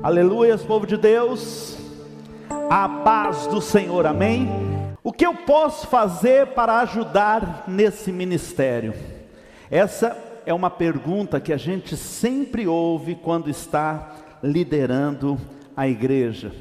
[0.00, 1.76] Aleluia, povo de Deus.
[2.70, 4.48] A paz do Senhor, amém.
[5.02, 8.94] O que eu posso fazer para ajudar nesse ministério?
[9.68, 10.16] Essa
[10.46, 15.36] é uma pergunta que a gente sempre ouve quando está liderando
[15.76, 16.52] a igreja.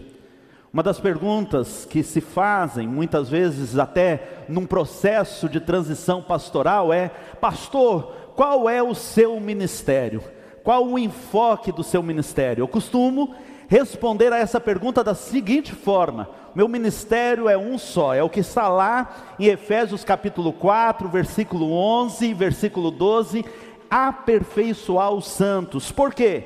[0.74, 7.10] Uma das perguntas que se fazem, muitas vezes até num processo de transição pastoral, é:
[7.40, 10.24] Pastor, qual é o seu ministério?
[10.68, 12.64] Qual o enfoque do seu ministério?
[12.64, 13.34] Eu costumo
[13.70, 18.42] responder a essa pergunta da seguinte forma: meu ministério é um só, é o que
[18.42, 23.46] está lá em Efésios capítulo 4, versículo 11, versículo 12,
[23.90, 25.90] aperfeiçoar os santos.
[25.90, 26.44] Por quê?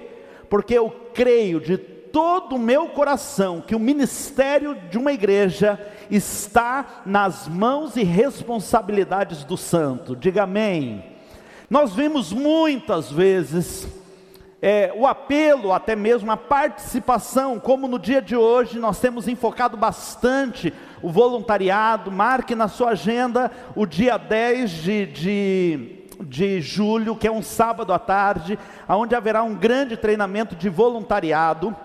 [0.48, 7.01] Porque eu creio de todo o meu coração que o ministério de uma igreja está
[7.07, 10.15] nas mãos e responsabilidades do santo.
[10.15, 11.03] Diga amém.
[11.67, 13.99] Nós vimos muitas vezes
[14.61, 19.75] é, o apelo, até mesmo a participação, como no dia de hoje nós temos enfocado
[19.75, 27.27] bastante o voluntariado, marque na sua agenda o dia 10 de, de, de julho, que
[27.27, 31.75] é um sábado à tarde, onde haverá um grande treinamento de voluntariado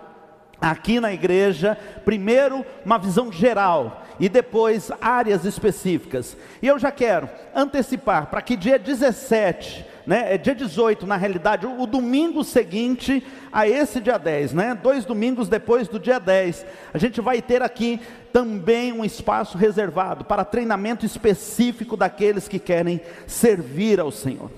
[0.61, 6.37] aqui na igreja, primeiro uma visão geral e depois áreas específicas.
[6.61, 11.67] E eu já quero antecipar para que dia 17, né, é dia 18 na realidade,
[11.67, 16.65] o, o domingo seguinte a esse dia 10, né, dois domingos depois do dia 10,
[16.95, 18.01] a gente vai ter aqui
[18.33, 24.51] também um espaço reservado para treinamento específico daqueles que querem servir ao Senhor.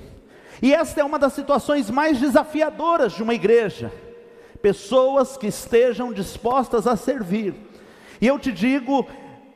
[0.60, 3.90] E esta é uma das situações mais desafiadoras de uma igreja
[4.60, 7.54] pessoas que estejam dispostas a servir.
[8.20, 9.06] E eu te digo,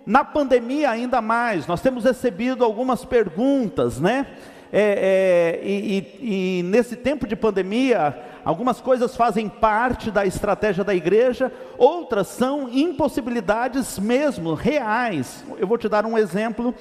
[0.06, 4.26] na pandemia ainda mais, nós temos recebido algumas perguntas, né?
[4.72, 10.82] É, é, e, e, e nesse tempo de pandemia, algumas coisas fazem parte da estratégia
[10.82, 15.44] da igreja, outras são impossibilidades mesmo, reais.
[15.58, 16.74] Eu vou te dar um exemplo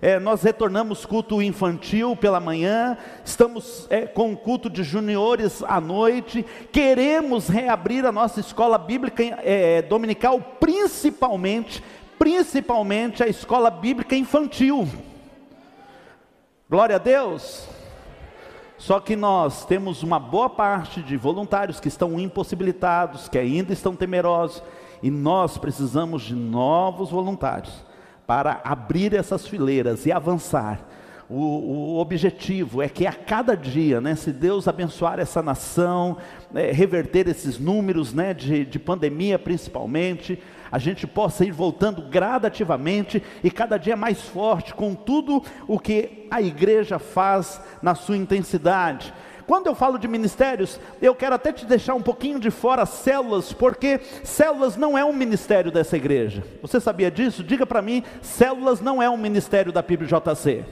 [0.00, 6.44] é, nós retornamos culto infantil pela manhã, estamos é, com culto de juniores à noite,
[6.70, 11.82] queremos reabrir a nossa escola bíblica é, dominical, principalmente,
[12.18, 14.86] principalmente a escola bíblica infantil.
[16.68, 17.64] Glória a Deus.
[18.76, 23.94] Só que nós temos uma boa parte de voluntários que estão impossibilitados, que ainda estão
[23.94, 24.60] temerosos,
[25.00, 27.72] e nós precisamos de novos voluntários
[28.26, 30.84] para abrir essas fileiras e avançar.
[31.30, 36.16] O, o, objetivo é que a cada dia, né, se Deus abençoar essa nação,
[36.52, 43.22] é, reverter esses números né, de, de pandemia principalmente, a gente possa ir voltando gradativamente
[43.42, 49.12] e cada dia mais forte com tudo o que a igreja faz na sua intensidade.
[49.46, 53.52] Quando eu falo de ministérios, eu quero até te deixar um pouquinho de fora células,
[53.52, 56.42] porque células não é um ministério dessa igreja.
[56.60, 57.44] Você sabia disso?
[57.44, 60.64] Diga para mim, células não é um ministério da PIBJC.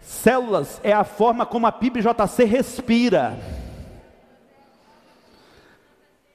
[0.00, 3.36] Células é a forma como a PIBJC respira.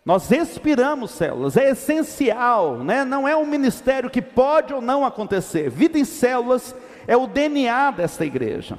[0.09, 3.05] Nós respiramos células, é essencial, né?
[3.05, 5.69] não é um ministério que pode ou não acontecer.
[5.69, 6.75] Vida em células
[7.05, 8.75] é o DNA desta igreja.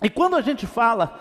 [0.00, 1.18] E quando a gente fala,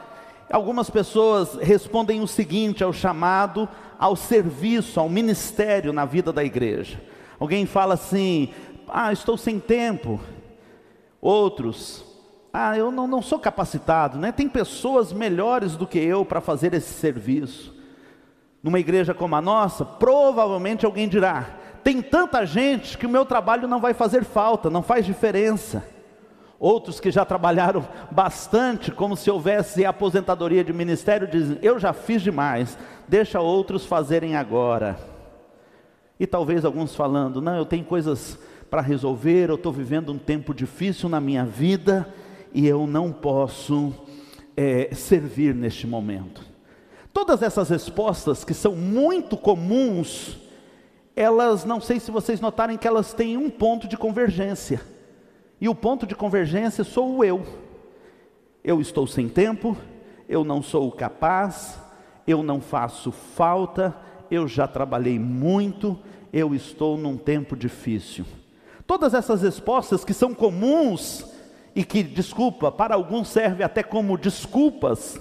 [0.51, 7.01] algumas pessoas respondem o seguinte ao chamado ao serviço, ao ministério na vida da igreja.
[7.40, 8.53] Alguém fala assim:
[8.88, 10.19] ah, estou sem tempo.
[11.19, 12.06] Outros,
[12.53, 14.31] ah, eu não, não sou capacitado, né?
[14.31, 17.81] Tem pessoas melhores do que eu para fazer esse serviço.
[18.63, 23.67] Numa igreja como a nossa, provavelmente alguém dirá: tem tanta gente que o meu trabalho
[23.67, 25.83] não vai fazer falta, não faz diferença.
[26.59, 32.21] Outros que já trabalharam bastante, como se houvesse aposentadoria de ministério, dizem: Eu já fiz
[32.21, 32.77] demais,
[33.07, 34.97] deixa outros fazerem agora.
[36.19, 38.38] E talvez alguns falando: Não, eu tenho coisas
[38.69, 42.07] para resolver, eu estou vivendo um tempo difícil na minha vida
[42.53, 43.94] e eu não posso
[44.55, 46.50] é, servir neste momento.
[47.13, 50.38] Todas essas respostas que são muito comuns,
[51.15, 54.81] elas, não sei se vocês notarem que elas têm um ponto de convergência.
[55.59, 57.45] E o ponto de convergência sou o eu.
[58.63, 59.75] Eu estou sem tempo,
[60.27, 61.77] eu não sou capaz,
[62.25, 63.95] eu não faço falta,
[64.30, 66.00] eu já trabalhei muito,
[66.31, 68.25] eu estou num tempo difícil.
[68.88, 71.25] Todas essas respostas que são comuns
[71.75, 75.19] e que, desculpa, para alguns serve até como desculpas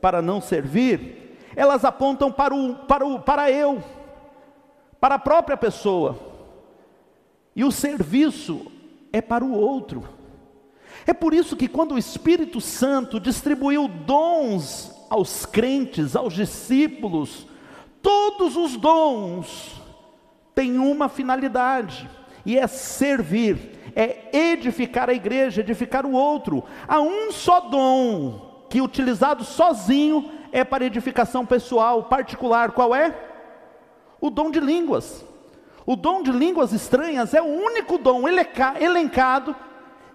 [0.00, 1.21] para não servir,
[1.54, 3.82] elas apontam para o, para o, para eu,
[5.00, 6.18] para a própria pessoa.
[7.54, 8.70] E o serviço
[9.12, 10.08] é para o outro.
[11.06, 17.46] É por isso que quando o Espírito Santo distribuiu dons aos crentes, aos discípulos,
[18.00, 19.80] todo todos os dons
[20.54, 22.10] têm uma finalidade,
[22.44, 26.64] e é servir, é edificar a igreja, edificar o outro.
[26.88, 32.72] Há um só dom que utilizado sozinho é para edificação pessoal, particular.
[32.72, 33.14] Qual é?
[34.20, 35.24] O dom de línguas.
[35.84, 39.56] O dom de línguas estranhas é o único dom elencado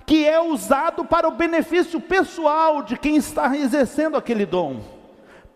[0.06, 4.80] que é usado para o benefício pessoal de quem está exercendo aquele dom.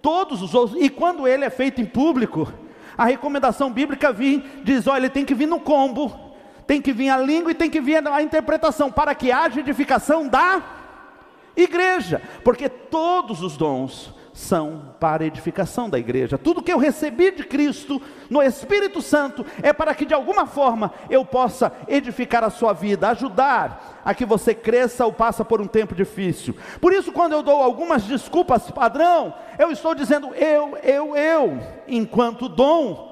[0.02, 2.52] Todos os outros, e quando ele é feito em público,
[2.98, 6.14] a recomendação bíblica vem, diz: olha, ele tem que vir no combo,
[6.68, 10.28] tem que vir a língua e tem que vir a interpretação, para que haja edificação
[10.28, 10.62] da
[11.56, 16.38] igreja, porque todos os dons são para edificação da igreja.
[16.38, 20.94] Tudo que eu recebi de Cristo no Espírito Santo é para que de alguma forma
[21.10, 25.68] eu possa edificar a sua vida, ajudar a que você cresça ou passa por um
[25.68, 26.56] tempo difícil.
[26.80, 32.48] Por isso, quando eu dou algumas desculpas padrão, eu estou dizendo eu, eu, eu, enquanto
[32.48, 33.10] dom,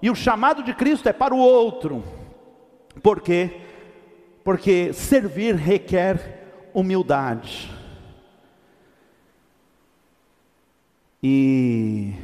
[0.00, 2.02] e o chamado de Cristo é para o outro.
[3.02, 3.60] Por quê?
[4.44, 7.81] Porque servir requer humildade.
[11.22, 12.14] E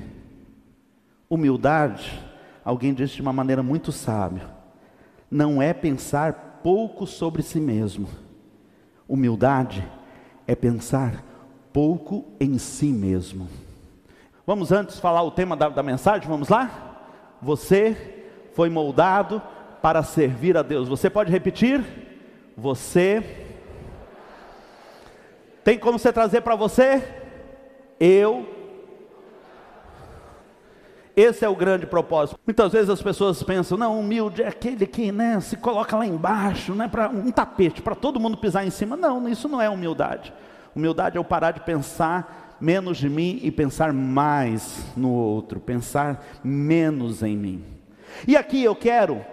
[1.31, 2.21] humildade,
[2.65, 4.49] alguém disse de uma maneira muito sábia,
[5.31, 8.09] não é pensar pouco sobre si mesmo.
[9.07, 9.87] Humildade
[10.47, 11.23] é pensar
[11.73, 13.49] pouco em si mesmo.
[14.45, 16.97] Vamos antes falar o tema da, da mensagem, vamos lá?
[17.41, 18.25] Você
[18.55, 19.41] foi moldado
[19.81, 20.89] para servir a Deus.
[20.89, 21.85] Você pode repetir?
[22.57, 23.23] Você.
[25.63, 27.01] Tem como você trazer para você?
[28.01, 28.58] Eu
[31.21, 32.39] esse é o grande propósito.
[32.47, 36.75] Muitas vezes as pessoas pensam, não, humilde é aquele que né, se coloca lá embaixo,
[36.75, 38.97] né, para um tapete, para todo mundo pisar em cima.
[38.97, 40.33] Não, isso não é humildade.
[40.77, 46.25] Humildade é eu parar de pensar menos de mim e pensar mais no outro, pensar
[46.45, 47.65] menos em mim.
[48.27, 49.25] E aqui eu quero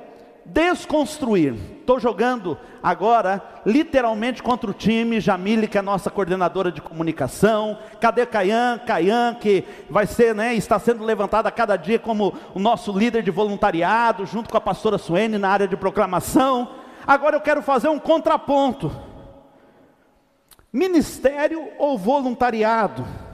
[0.45, 1.55] desconstruir.
[1.79, 5.19] Estou jogando agora, literalmente, contra o time.
[5.19, 7.77] Jamile, que é a nossa coordenadora de comunicação.
[7.99, 8.79] Cadê Caian?
[8.85, 13.23] Caian, que vai ser, né, está sendo levantado a cada dia como o nosso líder
[13.23, 16.69] de voluntariado, junto com a pastora Suene na área de proclamação.
[17.05, 18.91] Agora eu quero fazer um contraponto:
[20.71, 23.24] ministério ou voluntariado?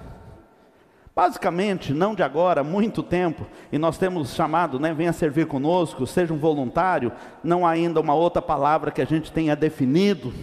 [1.14, 6.34] Basicamente, não de agora, muito tempo, e nós temos chamado, né, venha servir conosco, seja
[6.34, 7.12] um voluntário,
[7.44, 10.34] não há ainda uma outra palavra que a gente tenha definido,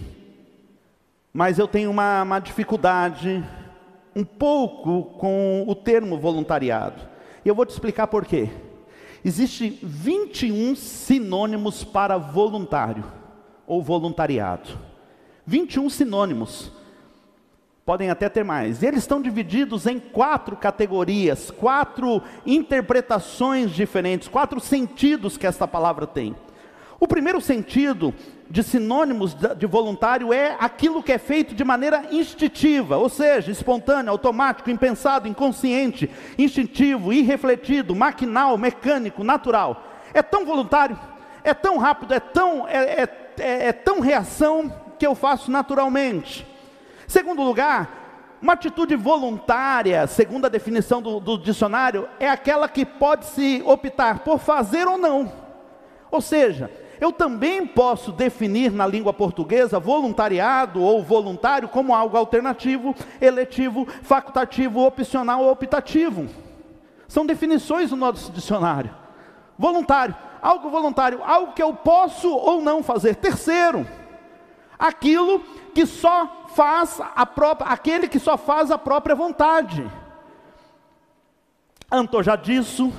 [1.33, 3.43] mas eu tenho uma, uma dificuldade
[4.15, 7.01] um pouco com o termo voluntariado,
[7.43, 8.49] e eu vou te explicar por quê.
[9.25, 13.03] Existem 21 sinônimos para voluntário
[13.65, 14.69] ou voluntariado.
[15.45, 16.71] 21 sinônimos
[17.89, 18.83] podem até ter mais.
[18.83, 26.35] Eles estão divididos em quatro categorias, quatro interpretações diferentes, quatro sentidos que esta palavra tem.
[26.99, 28.13] O primeiro sentido
[28.47, 34.11] de sinônimos de voluntário é aquilo que é feito de maneira instintiva, ou seja, espontâneo,
[34.11, 39.83] automático, impensado, inconsciente, instintivo, irrefletido, maquinal, mecânico, natural.
[40.13, 40.95] É tão voluntário,
[41.43, 43.09] é tão rápido, é tão, é, é,
[43.39, 46.48] é, é tão reação que eu faço naturalmente.
[47.09, 53.25] Segundo lugar, uma atitude voluntária, segundo a definição do, do dicionário, é aquela que pode
[53.25, 55.31] se optar por fazer ou não.
[56.11, 56.69] Ou seja,
[57.01, 64.85] eu também posso definir na língua portuguesa voluntariado ou voluntário como algo alternativo, eletivo, facultativo,
[64.85, 66.27] opcional ou optativo.
[67.07, 68.95] São definições no nosso dicionário.
[69.57, 73.15] Voluntário, algo voluntário, algo que eu posso ou não fazer.
[73.15, 73.87] Terceiro,
[74.79, 75.41] aquilo
[75.73, 79.85] que só faz a própria, aquele que só faz a própria vontade.
[81.91, 82.93] Antojadiço,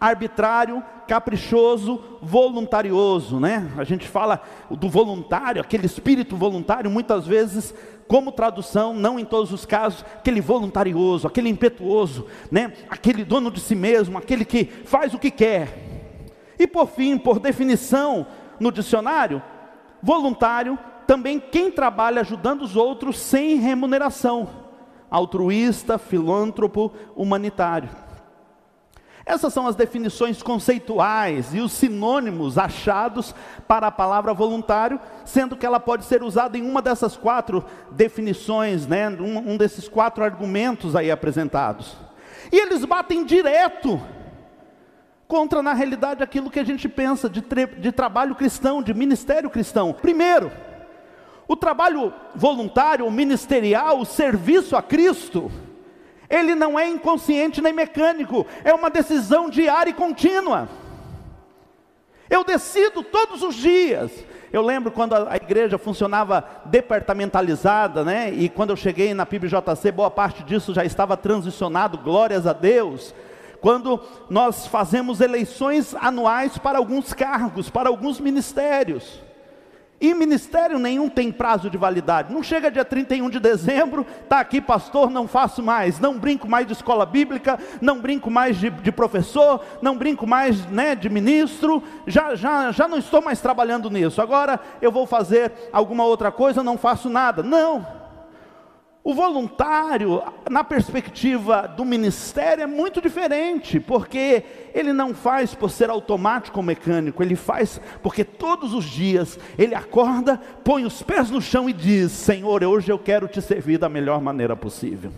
[0.00, 3.70] arbitrário, caprichoso, voluntarioso, né?
[3.76, 4.40] A gente fala
[4.70, 7.74] do voluntário, aquele espírito voluntário, muitas vezes,
[8.08, 12.72] como tradução, não em todos os casos, aquele voluntarioso, aquele impetuoso, né?
[12.88, 15.86] Aquele dono de si mesmo, aquele que faz o que quer.
[16.58, 18.26] E por fim, por definição
[18.58, 19.42] no dicionário,
[20.02, 24.48] voluntário também quem trabalha ajudando os outros sem remuneração,
[25.10, 27.88] altruísta, filântropo, humanitário.
[29.26, 33.34] Essas são as definições conceituais e os sinônimos achados
[33.66, 38.86] para a palavra voluntário, sendo que ela pode ser usada em uma dessas quatro definições,
[38.86, 41.96] né, um, um desses quatro argumentos aí apresentados.
[42.52, 44.00] E eles batem direto
[45.26, 47.42] contra, na realidade, aquilo que a gente pensa de,
[47.80, 49.92] de trabalho cristão, de ministério cristão.
[49.92, 50.52] Primeiro,
[51.48, 55.50] o trabalho voluntário, ministerial, o serviço a Cristo,
[56.28, 60.68] Ele não é inconsciente nem mecânico, é uma decisão diária e contínua.
[62.28, 64.10] Eu decido todos os dias.
[64.52, 68.32] Eu lembro quando a igreja funcionava departamentalizada, né?
[68.32, 73.14] E quando eu cheguei na PIBJC, boa parte disso já estava transicionado, glórias a Deus.
[73.60, 79.20] Quando nós fazemos eleições anuais para alguns cargos, para alguns ministérios.
[79.98, 82.32] E ministério nenhum tem prazo de validade.
[82.32, 86.66] Não chega dia 31 de dezembro, está aqui, pastor, não faço mais, não brinco mais
[86.66, 91.82] de escola bíblica, não brinco mais de, de professor, não brinco mais né, de ministro,
[92.06, 94.20] já, já, já não estou mais trabalhando nisso.
[94.20, 97.42] Agora eu vou fazer alguma outra coisa, não faço nada.
[97.42, 98.05] Não.
[99.06, 100.20] O voluntário,
[100.50, 104.42] na perspectiva do ministério, é muito diferente, porque
[104.74, 109.76] ele não faz por ser automático ou mecânico, ele faz porque todos os dias ele
[109.76, 113.88] acorda, põe os pés no chão e diz: Senhor, hoje eu quero te servir da
[113.88, 115.12] melhor maneira possível.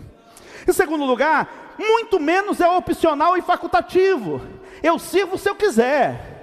[0.67, 4.39] Em segundo lugar, muito menos é opcional e facultativo.
[4.83, 6.38] Eu sirvo se eu quiser.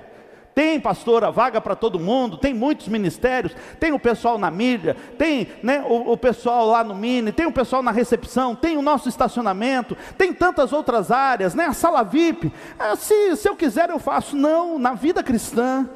[0.56, 5.48] Tem, pastora, vaga para todo mundo, tem muitos ministérios, tem o pessoal na mídia, tem
[5.62, 9.06] né, o, o, pessoal lá no Mini, tem o pessoal na recepção, tem o nosso
[9.06, 12.50] estacionamento, tem tantas outras áreas, né, a sala VIP.
[12.78, 14.34] Ah, se, se eu quiser, eu faço.
[14.34, 15.86] Não, na vida cristã,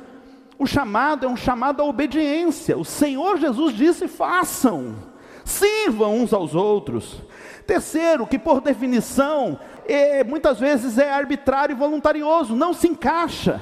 [0.59, 2.77] o chamado é um chamado à obediência.
[2.77, 4.95] O Senhor Jesus disse: façam,
[5.43, 7.23] sirvam uns aos outros.
[7.67, 13.59] Terceiro, que por definição, é, muitas vezes é arbitrário e voluntarioso, não se encaixa.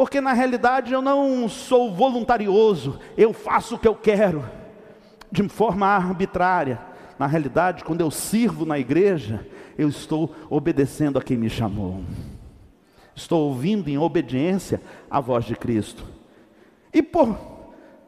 [0.00, 4.42] Porque na realidade eu não sou voluntarioso, eu faço o que eu quero,
[5.30, 6.80] de forma arbitrária.
[7.18, 12.00] Na realidade, quando eu sirvo na igreja, eu estou obedecendo a quem me chamou.
[13.14, 14.80] Estou ouvindo em obediência
[15.10, 16.02] a voz de Cristo.
[16.94, 17.36] E por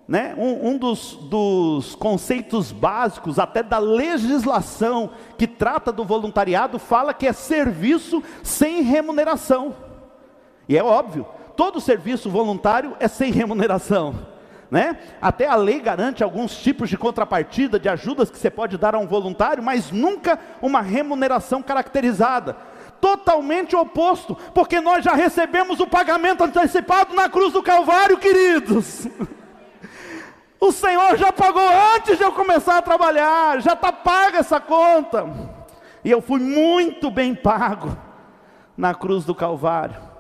[0.09, 7.13] né, um, um dos, dos conceitos básicos, até da legislação que trata do voluntariado, fala
[7.13, 9.77] que é serviço sem remuneração.
[10.67, 14.15] E é óbvio, todo serviço voluntário é sem remuneração.
[14.71, 14.99] Né?
[15.21, 18.99] Até a lei garante alguns tipos de contrapartida, de ajudas que você pode dar a
[18.99, 22.57] um voluntário, mas nunca uma remuneração caracterizada.
[23.01, 29.07] Totalmente oposto, porque nós já recebemos o pagamento antecipado na cruz do Calvário, queridos.
[30.65, 35.29] O Senhor já pagou antes de eu começar a trabalhar, já está paga essa conta.
[36.05, 37.97] E eu fui muito bem pago
[38.77, 40.12] na cruz do Calvário.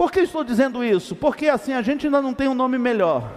[0.00, 1.14] Por que estou dizendo isso?
[1.14, 3.30] Porque assim a gente ainda não tem um nome melhor.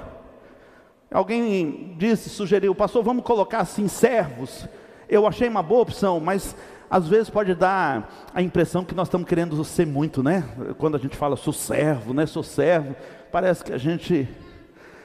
[1.12, 4.66] Alguém disse, sugeriu, pastor, vamos colocar assim servos.
[5.10, 6.56] Eu achei uma boa opção, mas
[6.90, 10.46] às vezes pode dar a impressão que nós estamos querendo ser muito, né?
[10.78, 12.26] Quando a gente fala sou servo, né?
[12.26, 12.96] Sou servo,
[13.30, 14.26] parece que a gente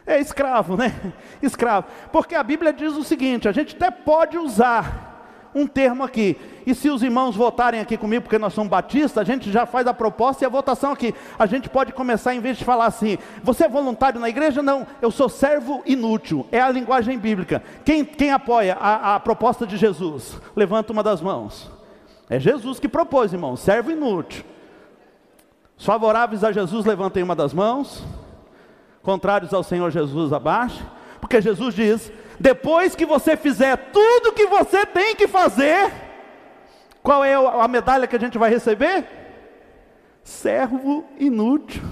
[0.07, 0.95] é escravo, né?
[1.43, 1.89] Escravo.
[2.13, 6.37] Porque a Bíblia diz o seguinte: a gente até pode usar um termo aqui.
[6.69, 9.87] E se os irmãos votarem aqui comigo, porque nós somos batistas, a gente já faz
[9.87, 11.15] a proposta e a votação aqui.
[11.39, 14.63] A gente pode começar, em vez de falar assim, você é voluntário na igreja?
[14.63, 16.47] Não, eu sou servo inútil.
[16.53, 17.63] É a linguagem bíblica.
[17.87, 20.39] Quem, quem apoia a, a proposta de Jesus?
[20.55, 21.71] Levanta uma das mãos.
[22.29, 24.45] É Jesus que propôs, irmão, servo inútil.
[25.75, 28.05] Os favoráveis a Jesus, levantem uma das mãos.
[29.03, 30.87] Contrários ao Senhor Jesus, abaixo.
[31.19, 36.08] Porque Jesus diz: depois que você fizer tudo que você tem que fazer,
[37.09, 39.07] qual é a medalha que a gente vai receber?
[40.23, 41.83] Servo inútil.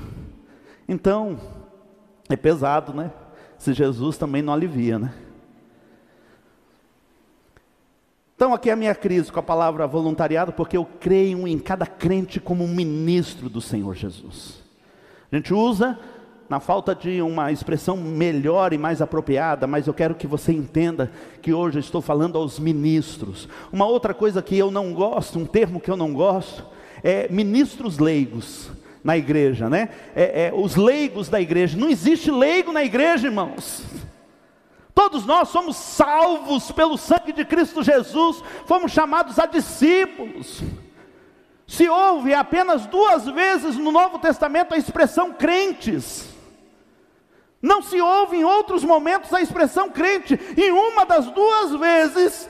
[0.86, 1.40] Então,
[2.28, 3.10] é pesado, né?
[3.56, 5.14] Se Jesus também não alivia, né?
[8.34, 11.86] Então, aqui é a minha crise com a palavra voluntariado, porque eu creio em cada
[11.86, 14.62] crente como um ministro do Senhor Jesus.
[15.32, 15.98] A gente usa
[16.48, 21.10] na falta de uma expressão melhor e mais apropriada, mas eu quero que você entenda
[21.42, 23.48] que hoje eu estou falando aos ministros.
[23.72, 26.64] Uma outra coisa que eu não gosto, um termo que eu não gosto,
[27.02, 28.70] é ministros leigos
[29.02, 29.88] na igreja, né?
[30.14, 31.76] É, é, os leigos da igreja.
[31.76, 33.82] Não existe leigo na igreja, irmãos.
[34.94, 40.62] Todos nós somos salvos pelo sangue de Cristo Jesus, fomos chamados a discípulos.
[41.66, 46.35] Se houve apenas duas vezes no Novo Testamento a expressão crentes,
[47.60, 50.38] não se ouve em outros momentos a expressão crente.
[50.56, 52.48] E uma das duas vezes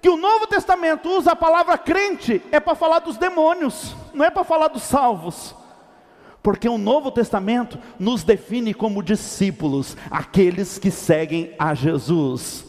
[0.00, 4.30] que o Novo Testamento usa a palavra crente é para falar dos demônios, não é
[4.30, 5.54] para falar dos salvos.
[6.42, 12.66] Porque o Novo Testamento nos define como discípulos, aqueles que seguem a Jesus.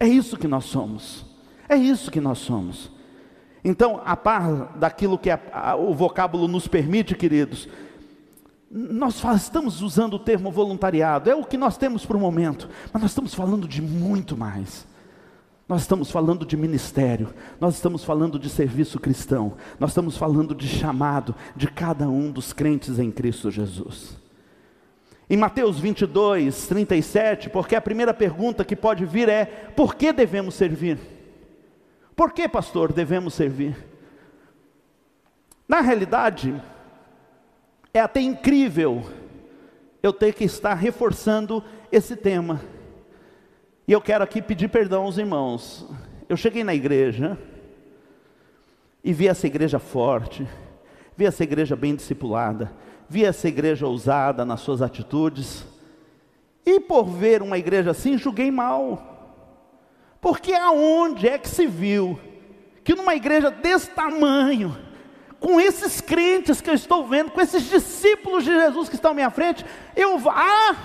[0.00, 1.26] É isso que nós somos.
[1.68, 2.90] É isso que nós somos.
[3.62, 7.68] Então, a par daquilo que a, a, o vocábulo nos permite, queridos,
[8.76, 13.00] nós estamos usando o termo voluntariado, é o que nós temos para o momento, mas
[13.00, 14.86] nós estamos falando de muito mais.
[15.66, 20.68] Nós estamos falando de ministério, nós estamos falando de serviço cristão, nós estamos falando de
[20.68, 24.16] chamado de cada um dos crentes em Cristo Jesus.
[25.28, 30.54] Em Mateus 22, 37, porque a primeira pergunta que pode vir é: por que devemos
[30.54, 30.98] servir?
[32.14, 33.74] Por que, pastor, devemos servir?
[35.66, 36.54] Na realidade,
[37.96, 39.04] é até incrível
[40.02, 42.60] eu ter que estar reforçando esse tema.
[43.88, 45.86] E eu quero aqui pedir perdão aos irmãos.
[46.28, 47.38] Eu cheguei na igreja
[49.02, 50.46] e vi essa igreja forte,
[51.16, 52.72] vi essa igreja bem discipulada,
[53.08, 55.64] vi essa igreja ousada nas suas atitudes.
[56.64, 59.14] E por ver uma igreja assim, julguei mal.
[60.20, 62.18] Porque aonde é que se viu
[62.82, 64.76] que numa igreja desse tamanho,
[65.46, 69.14] com esses crentes que eu estou vendo, com esses discípulos de Jesus que estão à
[69.14, 70.76] minha frente, eu vá ah,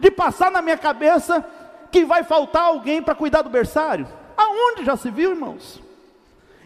[0.00, 1.46] de passar na minha cabeça
[1.92, 4.08] que vai faltar alguém para cuidar do berçário?
[4.36, 5.80] Aonde já se viu, irmãos?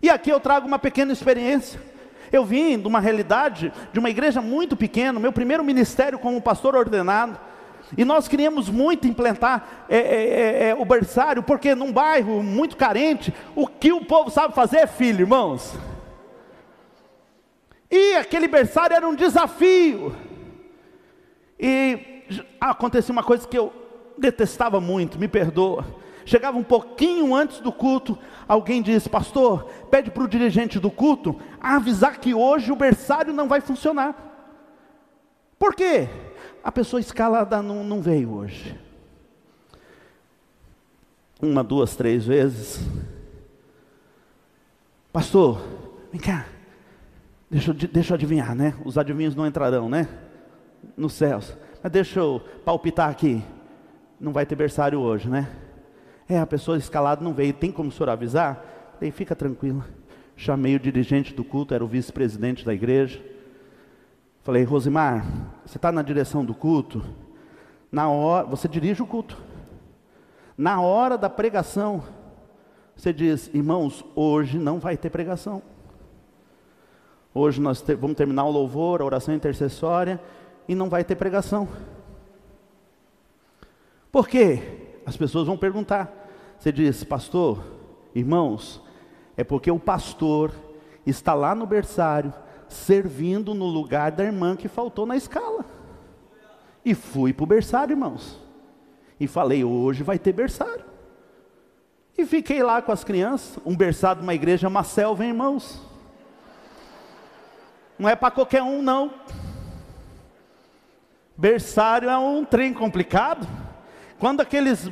[0.02, 1.78] E aqui eu trago uma pequena experiência.
[2.32, 6.74] Eu vim de uma realidade de uma igreja muito pequena, meu primeiro ministério como pastor
[6.74, 7.38] ordenado.
[7.94, 12.74] E nós queríamos muito implantar é, é, é, é, o berçário, porque num bairro muito
[12.74, 15.74] carente, o que o povo sabe fazer é filho, irmãos.
[17.96, 20.16] E aquele berçário era um desafio.
[21.56, 22.24] E
[22.60, 23.72] aconteceu uma coisa que eu
[24.18, 25.86] detestava muito, me perdoa.
[26.26, 31.40] Chegava um pouquinho antes do culto, alguém disse: Pastor, pede para o dirigente do culto
[31.60, 34.16] avisar que hoje o berçário não vai funcionar.
[35.56, 36.08] Por quê?
[36.64, 38.76] A pessoa escalada não, não veio hoje.
[41.40, 42.80] Uma, duas, três vezes.
[45.12, 45.62] Pastor,
[46.10, 46.53] vem cá.
[47.54, 48.75] Deixa, deixa eu adivinhar, né?
[48.84, 50.08] Os adivinhos não entrarão, né?
[50.96, 51.56] Nos céus.
[51.80, 53.42] Mas deixa eu palpitar aqui
[54.18, 55.49] não vai ter berçário hoje, né?
[56.28, 58.64] É, a pessoa escalada não veio, tem como o senhor avisar?
[58.94, 59.84] Falei, fica tranquila.
[60.37, 63.23] Chamei o dirigente do culto, era o vice-presidente da igreja.
[64.42, 65.25] Falei, Rosimar,
[65.64, 67.04] você está na direção do culto?
[67.92, 69.40] Na hora, você dirige o culto.
[70.57, 72.02] Na hora da pregação,
[72.96, 75.62] você diz, irmãos, hoje não vai ter pregação.
[77.37, 80.20] Hoje nós te, vamos terminar o louvor, a oração intercessória,
[80.68, 81.68] e não vai ter pregação.
[84.12, 84.62] Por quê?
[85.05, 86.09] As pessoas vão perguntar.
[86.57, 87.64] Você diz, pastor,
[88.14, 88.81] irmãos,
[89.37, 90.53] é porque o pastor
[91.05, 92.33] está lá no berçário,
[92.68, 95.64] servindo no lugar da irmã que faltou na escala.
[96.85, 98.38] E fui para o berçário, irmãos.
[99.18, 100.85] E falei, hoje vai ter berçário.
[102.16, 105.93] E fiquei lá com as crianças, um berçário de uma igreja, uma selva, hein, irmãos.
[107.98, 109.12] Não é para qualquer um, não.
[111.37, 113.46] Berçário é um trem complicado.
[114.18, 114.90] Quando aqueles,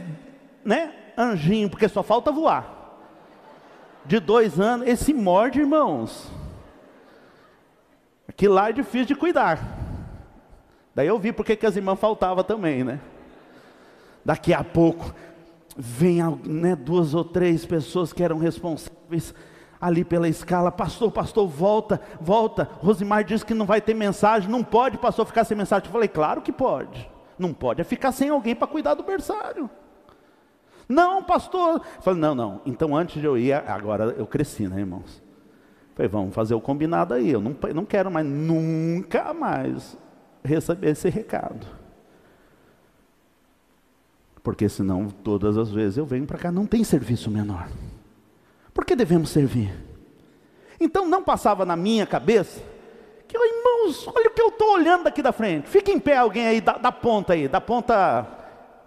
[0.65, 2.83] né, anjinho, porque só falta voar,
[4.05, 6.31] de dois anos, esse morde, irmãos.
[8.29, 9.59] Aquilo lá é difícil de cuidar.
[10.95, 13.01] Daí eu vi porque que as irmãs faltavam também, né?
[14.25, 15.15] Daqui a pouco,
[15.77, 19.35] vem né, duas ou três pessoas que eram responsáveis
[19.83, 22.69] ali pela escala, pastor, pastor, volta, volta.
[22.79, 25.87] Rosimar disse que não vai ter mensagem, não pode, pastor, ficar sem mensagem.
[25.87, 27.11] Eu falei, claro que pode.
[27.37, 29.69] Não pode é ficar sem alguém para cuidar do berçário.
[30.89, 31.83] Não, pastor.
[31.97, 32.61] Eu falei, não, não.
[32.65, 35.21] Então antes de eu ir, agora eu cresci, né, irmãos?
[35.91, 37.31] Eu falei, vamos fazer o combinado aí.
[37.31, 39.99] Eu não, não quero mais, nunca mais
[40.45, 41.67] receber esse recado.
[44.45, 47.69] Porque senão todas as vezes eu venho para cá, não tem serviço menor.
[48.73, 49.73] Por que devemos servir?
[50.81, 52.61] Então não passava na minha cabeça
[53.29, 55.69] que, oh, irmãos, olha o que eu estou olhando daqui da frente.
[55.69, 58.27] Fica em pé alguém aí, da, da ponta aí, da ponta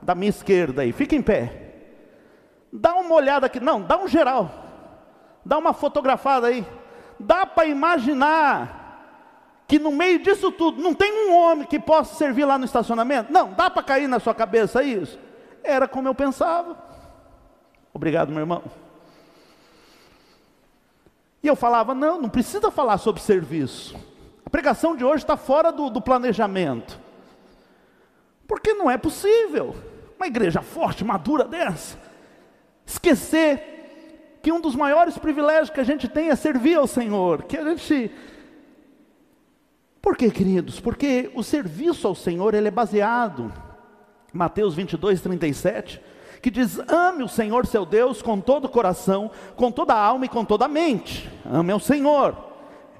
[0.02, 1.62] da minha esquerda aí, fica em pé.
[2.72, 4.52] Dá uma olhada aqui, não, dá um geral.
[5.44, 6.66] Dá uma fotografada aí.
[7.20, 8.84] Dá para imaginar
[9.68, 13.32] que no meio disso tudo não tem um homem que possa servir lá no estacionamento?
[13.32, 15.20] Não, dá para cair na sua cabeça isso?
[15.64, 16.78] Era como eu pensava.
[17.94, 18.64] Obrigado, meu irmão.
[21.46, 23.96] E eu falava: não, não precisa falar sobre serviço
[24.56, 26.98] pregação de hoje está fora do, do planejamento.
[28.48, 29.76] Porque não é possível
[30.16, 32.00] uma igreja forte, madura dessa,
[32.86, 37.58] esquecer que um dos maiores privilégios que a gente tem é servir ao Senhor, que
[37.58, 38.10] a gente
[40.02, 40.80] por quê, queridos?
[40.80, 43.52] Porque o serviço ao Senhor ele é baseado
[44.32, 46.02] Mateus 22, 37,
[46.46, 50.26] que diz: ame o Senhor seu Deus com todo o coração, com toda a alma
[50.26, 51.28] e com toda a mente.
[51.44, 52.38] Ame ao Senhor.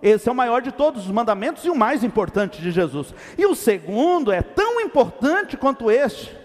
[0.02, 3.14] Esse é o maior de todos os mandamentos e o mais importante de Jesus.
[3.38, 6.36] E o segundo é tão importante quanto este: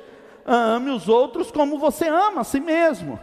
[0.44, 3.18] ame os outros como você ama a si mesmo.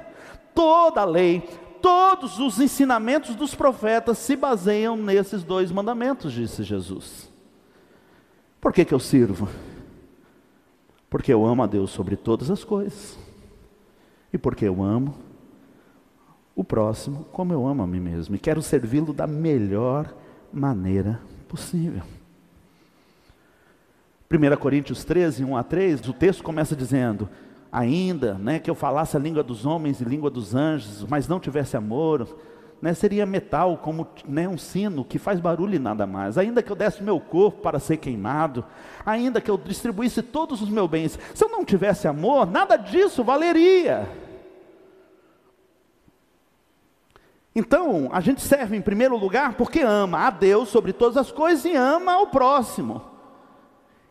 [0.55, 1.47] toda a lei,
[1.79, 7.31] todos os ensinamentos dos profetas se baseiam nesses dois mandamentos, disse Jesus.
[8.59, 9.47] Por que, que eu sirvo?
[11.11, 13.26] Porque eu amo a Deus sobre todas as coisas,
[14.38, 15.15] e porque eu amo
[16.56, 20.15] o próximo como eu amo a mim mesmo, e quero servi-lo da melhor
[20.54, 22.04] maneira possível.
[24.30, 27.30] 1 Coríntios 13, 1 a 3, o texto começa dizendo:
[27.71, 31.39] Ainda né, que eu falasse a língua dos homens e língua dos anjos, mas não
[31.39, 32.28] tivesse amor,
[32.82, 36.38] né, seria metal, como né, um sino que faz barulho e nada mais.
[36.38, 38.63] Ainda que eu desse meu corpo para ser queimado,
[39.06, 43.23] ainda que eu distribuísse todos os meus bens, se eu não tivesse amor, nada disso
[43.23, 44.26] valeria.
[47.60, 51.65] Então, a gente serve em primeiro lugar porque ama a Deus sobre todas as coisas
[51.65, 53.02] e ama ao próximo.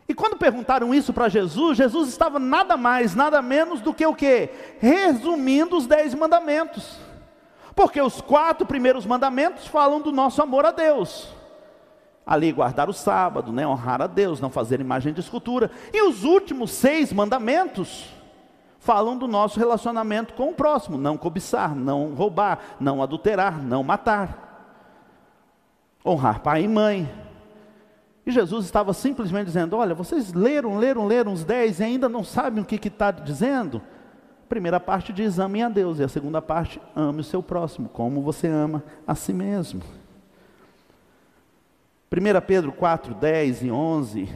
[0.05, 4.13] E quando perguntaram isso para Jesus, Jesus estava nada mais, nada menos do que o
[4.13, 4.49] que?
[4.79, 6.99] Resumindo os dez mandamentos.
[7.73, 11.33] Porque os quatro primeiros mandamentos falam do nosso amor a Deus.
[12.25, 15.71] Ali guardar o sábado, né, honrar a Deus, não fazer imagem de escultura.
[15.93, 18.16] E os últimos seis mandamentos
[18.79, 24.45] falam do nosso relacionamento com o próximo: não cobiçar, não roubar, não adulterar, não matar.
[26.05, 27.09] Honrar pai e mãe,
[28.27, 32.25] e Jesus estava simplesmente dizendo: Olha, vocês leram, leram, leram os dez e ainda não
[32.25, 33.81] sabem o que está dizendo?
[34.49, 38.21] Primeira parte diz: Amem a Deus, e a segunda parte, ame o seu próximo, como
[38.21, 39.81] você ama a si mesmo.
[42.11, 44.29] 1 Pedro 4, 10 e 11,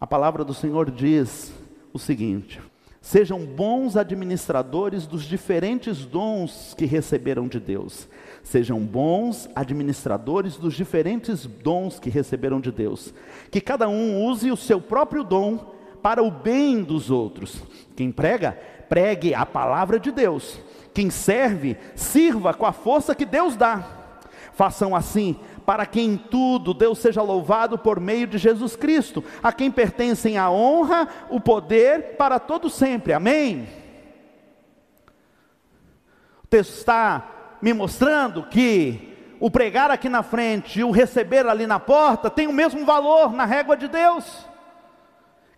[0.00, 1.54] a palavra do Senhor diz
[1.92, 2.60] o seguinte:
[3.04, 8.08] Sejam bons administradores dos diferentes dons que receberam de Deus
[8.44, 13.12] Sejam bons administradores dos diferentes dons que receberam de Deus.
[13.50, 17.62] Que cada um use o seu próprio dom para o bem dos outros.
[17.96, 18.52] Quem prega,
[18.86, 20.60] pregue a palavra de Deus.
[20.92, 24.02] Quem serve, sirva com a força que Deus dá.
[24.52, 29.52] Façam assim, para que em tudo Deus seja louvado por meio de Jesus Cristo, a
[29.52, 33.12] quem pertencem a honra, o poder para todo sempre.
[33.12, 33.68] Amém.
[36.42, 41.66] O texto está me mostrando que o pregar aqui na frente e o receber ali
[41.66, 44.46] na porta tem o mesmo valor na régua de Deus.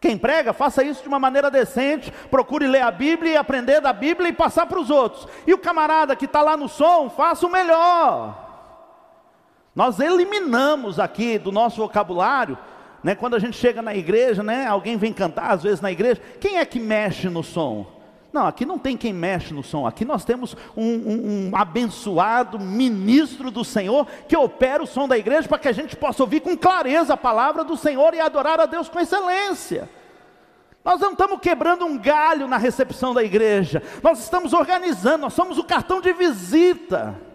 [0.01, 3.93] Quem prega, faça isso de uma maneira decente, procure ler a Bíblia e aprender da
[3.93, 5.27] Bíblia e passar para os outros.
[5.47, 8.46] E o camarada que está lá no som, faça o melhor.
[9.77, 12.57] Nós eliminamos aqui do nosso vocabulário,
[13.05, 16.19] né, quando a gente chega na igreja, né, alguém vem cantar às vezes na igreja,
[16.41, 17.87] quem é que mexe no som?
[18.33, 22.59] Não, aqui não tem quem mexe no som, aqui nós temos um, um, um, abençoado
[22.59, 26.41] ministro do Senhor que opera o som da igreja para que a gente possa ouvir
[26.41, 29.91] com clareza a palavra do Senhor e adorar a Deus com excelência.
[30.83, 35.59] Nós não estamos quebrando um galho na recepção da igreja, nós estamos organizando, nós somos
[35.59, 37.26] o cartão de visita.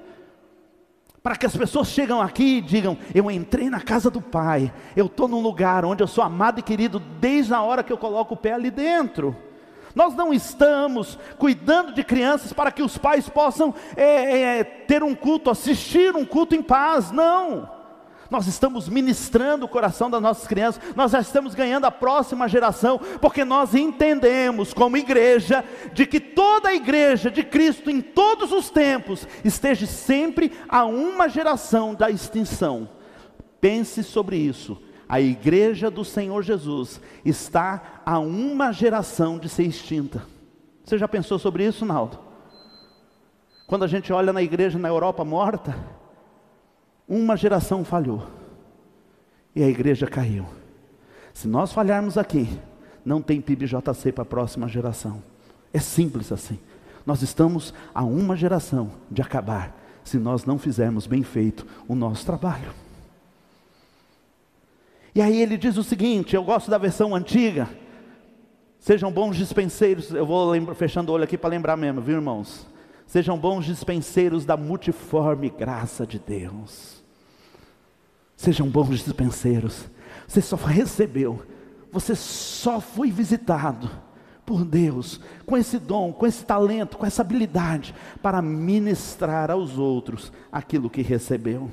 [1.23, 5.05] Para que as pessoas chegam aqui e digam: Eu entrei na casa do Pai, eu
[5.05, 8.33] estou num lugar onde eu sou amado e querido desde a hora que eu coloco
[8.33, 9.35] o pé ali dentro.
[9.93, 15.13] Nós não estamos cuidando de crianças para que os pais possam é, é, ter um
[15.13, 17.80] culto, assistir um culto em paz, não.
[18.31, 22.99] Nós estamos ministrando o coração das nossas crianças, nós já estamos ganhando a próxima geração,
[23.19, 25.63] porque nós entendemos, como igreja,
[25.93, 31.27] de que toda a igreja de Cristo, em todos os tempos, esteja sempre a uma
[31.27, 32.89] geração da extinção.
[33.59, 40.25] Pense sobre isso a igreja do Senhor Jesus está a uma geração de ser extinta.
[40.85, 42.17] Você já pensou sobre isso, Naldo?
[43.67, 45.75] Quando a gente olha na igreja na Europa morta,
[47.07, 48.27] uma geração falhou
[49.55, 50.45] e a igreja caiu.
[51.33, 52.47] Se nós falharmos aqui,
[53.03, 55.21] não tem PIBJC para a próxima geração.
[55.73, 56.59] É simples assim.
[57.05, 62.25] Nós estamos a uma geração de acabar, se nós não fizermos bem feito o nosso
[62.25, 62.71] trabalho.
[65.13, 67.67] E aí ele diz o seguinte: eu gosto da versão antiga.
[68.79, 72.65] Sejam bons dispenseiros, eu vou lembra, fechando o olho aqui para lembrar mesmo, viu irmãos?
[73.11, 77.03] Sejam bons dispenseiros da multiforme graça de Deus.
[78.37, 79.89] Sejam bons dispenseiros.
[80.25, 81.45] Você só recebeu,
[81.91, 83.91] você só foi visitado
[84.45, 90.31] por Deus com esse dom, com esse talento, com essa habilidade para ministrar aos outros
[90.49, 91.69] aquilo que recebeu.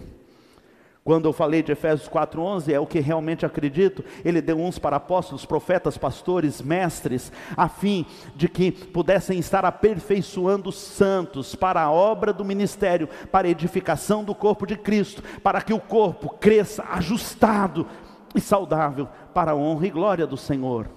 [1.08, 4.04] Quando eu falei de Efésios 4:11, é o que realmente acredito.
[4.22, 8.04] Ele deu uns para apóstolos, profetas, pastores, mestres, a fim
[8.36, 14.22] de que pudessem estar aperfeiçoando os santos para a obra do ministério, para a edificação
[14.22, 17.86] do corpo de Cristo, para que o corpo cresça ajustado
[18.34, 20.90] e saudável para a honra e glória do Senhor.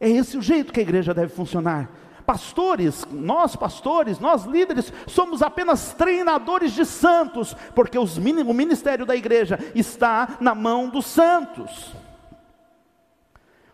[0.00, 5.42] É esse o jeito que a igreja deve funcionar Pastores, nós pastores, nós líderes, somos
[5.42, 11.92] apenas treinadores de santos, porque os, o ministério da igreja está na mão dos santos.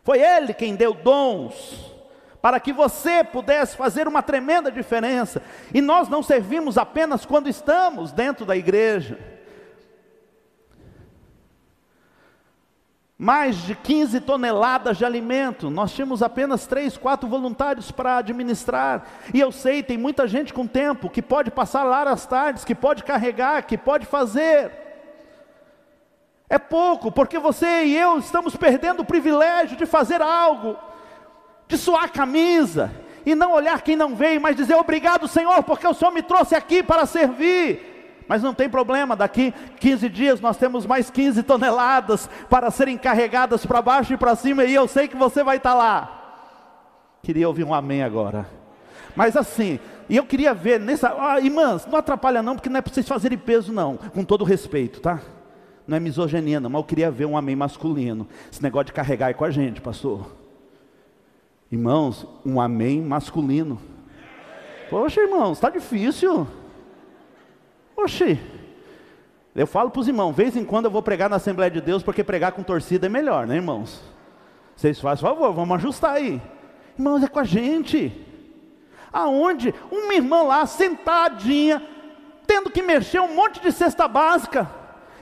[0.03, 1.95] Foi Ele quem deu dons,
[2.41, 5.43] para que você pudesse fazer uma tremenda diferença,
[5.75, 9.38] e nós não servimos apenas quando estamos dentro da igreja.
[13.19, 15.69] Mais de 15 toneladas de alimento.
[15.69, 19.05] Nós tínhamos apenas três, quatro voluntários para administrar.
[19.35, 22.77] E eu sei, tem muita gente com tempo que pode passar lá as tardes, que
[22.77, 24.71] pode carregar, que pode fazer.
[26.49, 30.77] É pouco, porque você e eu estamos perdendo o privilégio de fazer algo,
[31.67, 32.91] de suar a camisa,
[33.27, 36.55] e não olhar quem não veio, mas dizer obrigado, Senhor, porque o Senhor me trouxe
[36.55, 37.88] aqui para servir.
[38.29, 43.65] Mas não tem problema, daqui 15 dias nós temos mais 15 toneladas para serem carregadas
[43.65, 46.15] para baixo e para cima, e eu sei que você vai estar lá.
[47.23, 48.47] Queria ouvir um amém agora.
[49.17, 51.15] Mas assim, e eu queria ver nessa.
[51.19, 53.97] Ah, irmãs, não atrapalha não, porque não é para vocês fazerem peso, não.
[53.97, 55.21] Com todo respeito, tá?
[55.87, 58.29] Não é misoginia, não, mas eu queria ver um amém masculino.
[58.53, 60.31] Esse negócio de carregar é com a gente, pastor.
[61.73, 63.81] Irmãos, um amém masculino.
[64.91, 66.47] Poxa, irmãos, está difícil.
[68.03, 68.39] Oxi.
[69.55, 72.03] Eu falo para os irmãos, vez em quando eu vou pregar na Assembleia de Deus,
[72.03, 74.01] porque pregar com torcida é melhor, né, irmãos?
[74.77, 76.41] Vocês fazem favor, vamos ajustar aí.
[76.97, 78.13] Irmãos, é com a gente.
[79.13, 79.75] Aonde?
[79.91, 81.83] Uma irmã lá, sentadinha,
[82.47, 84.71] tendo que mexer um monte de cesta básica,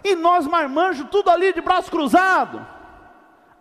[0.05, 2.65] e nós, marmanjos, tudo ali de braço cruzado.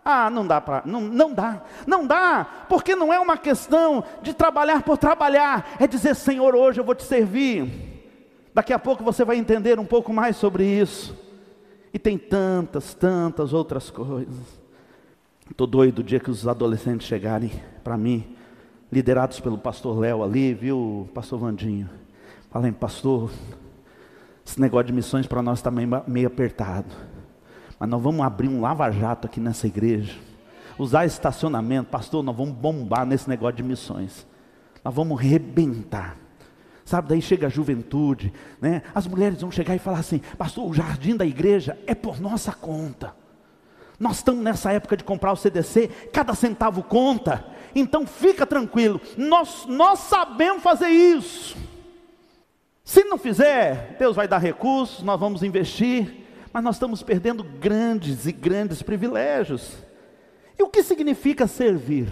[0.04, 4.34] Ah, não dá para, não, não dá, não dá, porque não é uma questão de
[4.34, 7.85] trabalhar por trabalhar, é dizer, Senhor, hoje eu vou te servir.
[8.56, 11.14] Daqui a pouco você vai entender um pouco mais sobre isso.
[11.92, 14.34] E tem tantas, tantas outras coisas.
[15.50, 17.52] Estou doido o dia que os adolescentes chegarem
[17.84, 18.34] para mim,
[18.90, 21.90] liderados pelo pastor Léo ali, viu, pastor Vandinho?
[22.50, 23.30] Falem, pastor,
[24.42, 26.88] esse negócio de missões para nós está meio, meio apertado.
[27.78, 30.16] Mas nós vamos abrir um lava-jato aqui nessa igreja.
[30.78, 34.26] Usar estacionamento, pastor, nós vamos bombar nesse negócio de missões.
[34.82, 36.16] Nós vamos rebentar.
[36.86, 38.80] Sabe, daí chega a juventude, né?
[38.94, 42.52] As mulheres vão chegar e falar assim: Pastor, o jardim da igreja é por nossa
[42.52, 43.12] conta.
[43.98, 47.44] Nós estamos nessa época de comprar o CDC, cada centavo conta.
[47.74, 51.56] Então fica tranquilo, nós, nós sabemos fazer isso.
[52.84, 58.26] Se não fizer, Deus vai dar recursos, nós vamos investir, mas nós estamos perdendo grandes
[58.26, 59.72] e grandes privilégios.
[60.56, 62.06] E o que significa servir?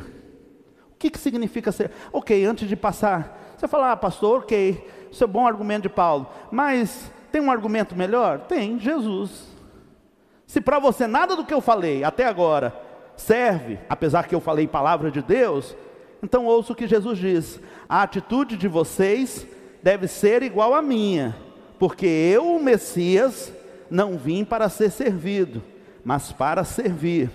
[0.90, 1.92] O que, que significa ser?
[2.12, 6.26] Ok, antes de passar você fala, ah, pastor, ok, isso é bom argumento de Paulo,
[6.50, 8.40] mas tem um argumento melhor?
[8.40, 9.48] Tem, Jesus.
[10.46, 12.78] Se para você nada do que eu falei até agora
[13.16, 15.74] serve, apesar que eu falei palavra de Deus,
[16.22, 19.46] então ouça o que Jesus diz: a atitude de vocês
[19.82, 21.34] deve ser igual à minha,
[21.78, 23.50] porque eu, o Messias,
[23.90, 25.62] não vim para ser servido,
[26.04, 27.30] mas para servir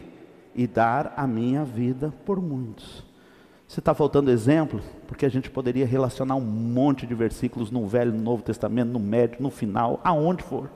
[0.53, 3.08] e dar a minha vida por muitos.
[3.69, 8.11] Se está faltando exemplo, porque a gente poderia relacionar um monte de versículos no Velho,
[8.11, 10.71] no Novo Testamento, no Médio, no final, aonde for,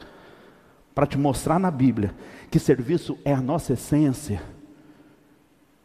[0.94, 2.14] para te mostrar na Bíblia
[2.52, 4.44] que serviço é a nossa essência.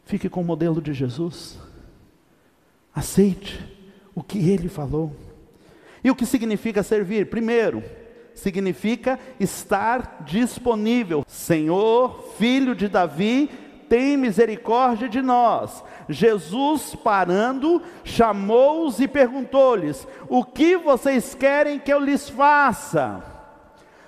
[0.05, 1.57] Fique com o modelo de Jesus.
[2.93, 3.59] Aceite
[4.13, 5.15] o que ele falou.
[6.03, 7.27] E o que significa servir?
[7.27, 7.83] Primeiro,
[8.35, 11.25] significa estar disponível.
[11.27, 13.49] Senhor, filho de Davi,
[13.89, 15.83] tem misericórdia de nós.
[16.07, 23.23] Jesus, parando, chamou-os e perguntou-lhes: O que vocês querem que eu lhes faça?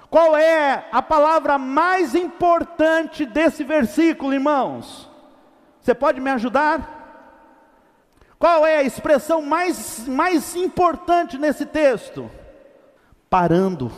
[0.09, 5.09] Qual é a palavra mais importante desse versículo, irmãos?
[5.81, 6.99] Você pode me ajudar?
[8.37, 12.29] Qual é a expressão mais, mais importante nesse texto?
[13.29, 13.91] Parando.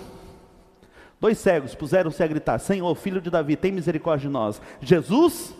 [1.20, 4.62] Dois cegos puseram-se a gritar: Senhor, filho de Davi, tem misericórdia de nós.
[4.82, 5.54] Jesus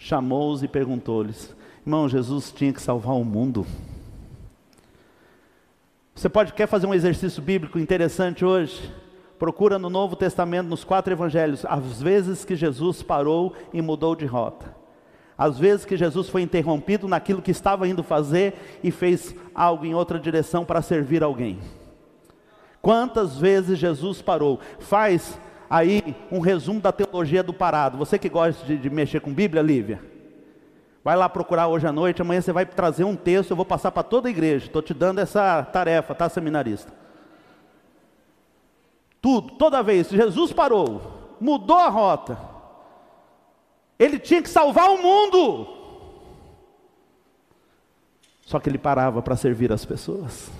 [0.00, 1.54] chamou-os e perguntou-lhes:
[1.86, 3.64] Irmão, Jesus tinha que salvar o mundo.
[6.14, 8.92] Você pode quer fazer um exercício bíblico interessante hoje?
[9.38, 14.26] Procura no Novo Testamento, nos quatro evangelhos, as vezes que Jesus parou e mudou de
[14.26, 14.74] rota.
[15.38, 19.94] Às vezes que Jesus foi interrompido naquilo que estava indo fazer e fez algo em
[19.94, 21.58] outra direção para servir alguém.
[22.82, 24.60] Quantas vezes Jesus parou?
[24.78, 27.96] Faz aí um resumo da teologia do parado.
[27.96, 30.02] Você que gosta de, de mexer com Bíblia, Lívia,
[31.04, 32.20] vai lá procurar hoje à noite.
[32.20, 33.52] Amanhã você vai trazer um texto.
[33.52, 34.66] Eu vou passar para toda a igreja.
[34.66, 36.92] Estou te dando essa tarefa, tá, seminarista?
[39.22, 40.08] Tudo, toda vez.
[40.08, 42.36] Jesus parou, mudou a rota.
[43.96, 45.76] Ele tinha que salvar o mundo.
[48.40, 50.50] Só que ele parava para servir as pessoas.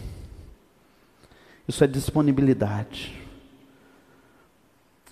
[1.66, 3.29] Isso é disponibilidade.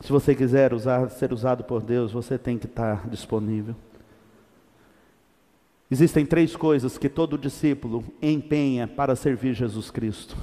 [0.00, 3.74] Se você quiser usar, ser usado por Deus, você tem que estar disponível.
[5.90, 10.36] Existem três coisas que todo discípulo empenha para servir Jesus Cristo.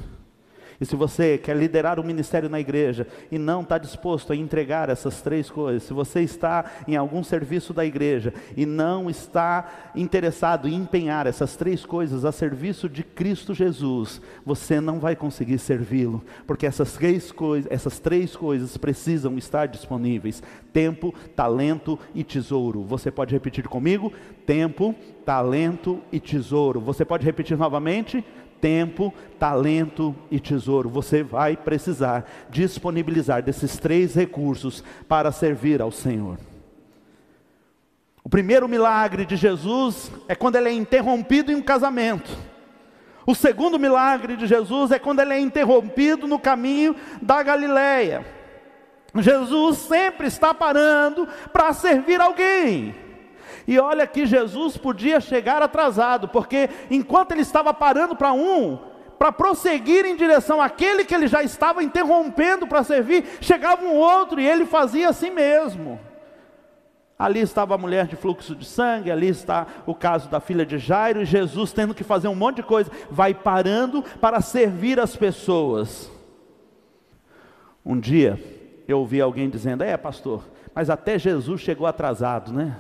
[0.79, 4.35] E se você quer liderar o um ministério na igreja e não está disposto a
[4.35, 9.91] entregar essas três coisas, se você está em algum serviço da igreja e não está
[9.95, 15.59] interessado em empenhar essas três coisas a serviço de Cristo Jesus, você não vai conseguir
[15.59, 22.83] servi-lo, porque essas três, coisas, essas três coisas precisam estar disponíveis: tempo, talento e tesouro.
[22.83, 24.11] Você pode repetir comigo?
[24.45, 24.93] Tempo,
[25.25, 26.79] talento e tesouro.
[26.81, 28.23] Você pode repetir novamente?
[28.61, 30.89] Tempo, talento e tesouro.
[30.89, 36.37] Você vai precisar disponibilizar desses três recursos para servir ao Senhor.
[38.23, 42.35] O primeiro milagre de Jesus é quando ele é interrompido em um casamento.
[43.25, 48.25] O segundo milagre de Jesus é quando ele é interrompido no caminho da Galileia.
[49.17, 53.04] Jesus sempre está parando para servir alguém.
[53.67, 58.77] E olha que Jesus podia chegar atrasado, porque enquanto ele estava parando para um,
[59.17, 64.39] para prosseguir em direção àquele que ele já estava interrompendo para servir, chegava um outro
[64.39, 65.99] e ele fazia assim mesmo.
[67.17, 70.77] Ali estava a mulher de fluxo de sangue, ali está o caso da filha de
[70.77, 75.15] Jairo, e Jesus tendo que fazer um monte de coisa, vai parando para servir as
[75.15, 76.11] pessoas.
[77.85, 78.37] Um dia
[78.87, 82.75] eu ouvi alguém dizendo: É, pastor, mas até Jesus chegou atrasado, né?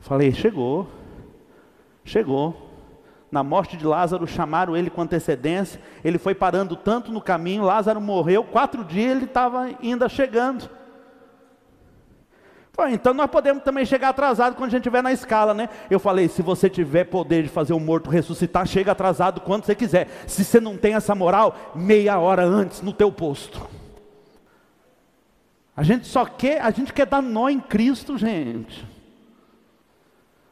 [0.00, 0.88] Falei, chegou,
[2.04, 2.68] chegou.
[3.30, 5.80] Na morte de Lázaro, chamaram ele com antecedência.
[6.02, 7.62] Ele foi parando tanto no caminho.
[7.62, 10.68] Lázaro morreu, quatro dias ele estava ainda chegando.
[12.72, 15.68] Falei, então nós podemos também chegar atrasado quando a gente estiver na escala, né?
[15.90, 19.74] Eu falei, se você tiver poder de fazer o morto ressuscitar, chega atrasado quando você
[19.74, 20.08] quiser.
[20.26, 23.60] Se você não tem essa moral, meia hora antes no teu posto.
[25.76, 28.86] A gente só quer, a gente quer dar nó em Cristo, gente.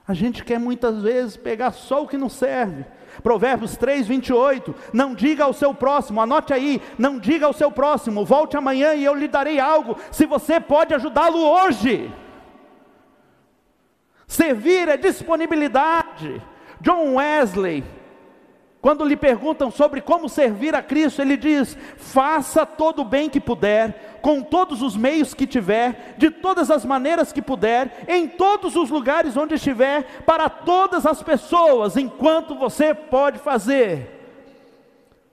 [0.08, 2.86] A gente quer muitas vezes pegar só o que não serve.
[3.22, 4.74] Provérbios 3, 28.
[4.90, 9.04] Não diga ao seu próximo, anote aí, não diga ao seu próximo, volte amanhã e
[9.04, 12.10] eu lhe darei algo, se você pode ajudá-lo hoje.
[14.26, 16.42] Servir é disponibilidade.
[16.80, 17.84] John Wesley,
[18.80, 23.40] quando lhe perguntam sobre como servir a Cristo, ele diz: faça todo o bem que
[23.40, 28.76] puder, com todos os meios que tiver, de todas as maneiras que puder, em todos
[28.76, 34.14] os lugares onde estiver, para todas as pessoas, enquanto você pode fazer.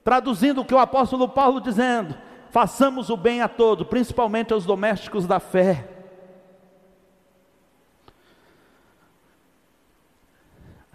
[0.03, 2.15] Traduzindo o que o apóstolo Paulo dizendo:
[2.49, 5.94] façamos o bem a todos, principalmente aos domésticos da fé.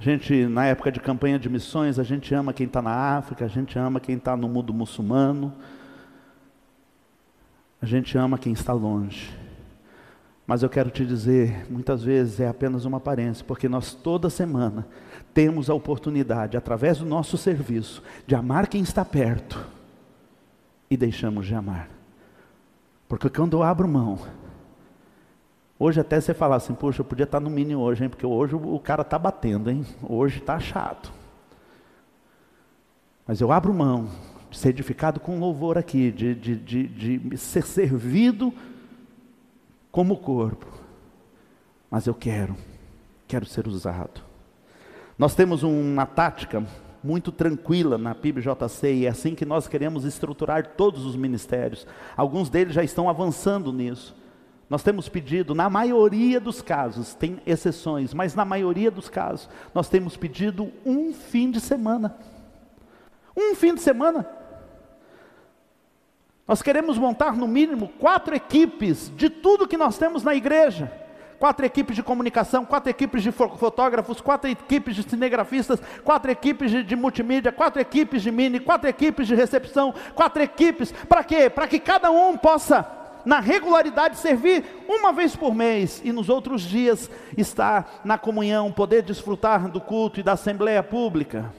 [0.00, 3.44] A gente, na época de campanha de missões, a gente ama quem está na África,
[3.44, 5.52] a gente ama quem está no mundo muçulmano,
[7.82, 9.38] a gente ama quem está longe.
[10.46, 14.86] Mas eu quero te dizer, muitas vezes é apenas uma aparência, porque nós toda semana
[15.34, 19.66] temos a oportunidade, através do nosso serviço, de amar quem está perto
[20.90, 21.90] e deixamos de amar.
[23.06, 24.18] Porque quando eu abro mão,
[25.82, 28.10] Hoje até você falar assim, poxa, eu podia estar no mini hoje, hein?
[28.10, 29.82] Porque hoje o cara está batendo, hein?
[30.06, 31.10] Hoje está chato.
[33.26, 34.10] Mas eu abro mão
[34.50, 38.52] de ser edificado com louvor aqui, de, de, de, de ser servido
[39.90, 40.66] como corpo.
[41.90, 42.54] Mas eu quero,
[43.26, 44.20] quero ser usado.
[45.16, 46.62] Nós temos uma tática
[47.02, 51.86] muito tranquila na PIBJC e é assim que nós queremos estruturar todos os ministérios.
[52.14, 54.20] Alguns deles já estão avançando nisso.
[54.70, 59.88] Nós temos pedido, na maioria dos casos, tem exceções, mas na maioria dos casos, nós
[59.88, 62.16] temos pedido um fim de semana.
[63.36, 64.24] Um fim de semana.
[66.46, 70.92] Nós queremos montar no mínimo quatro equipes de tudo que nós temos na igreja.
[71.40, 76.84] Quatro equipes de comunicação, quatro equipes de fotógrafos, quatro equipes de cinegrafistas, quatro equipes de,
[76.84, 80.92] de multimídia, quatro equipes de mini, quatro equipes de recepção, quatro equipes.
[81.08, 81.50] Para quê?
[81.50, 86.62] Para que cada um possa na regularidade servir uma vez por mês e nos outros
[86.62, 91.52] dias estar na comunhão, poder desfrutar do culto e da assembleia pública.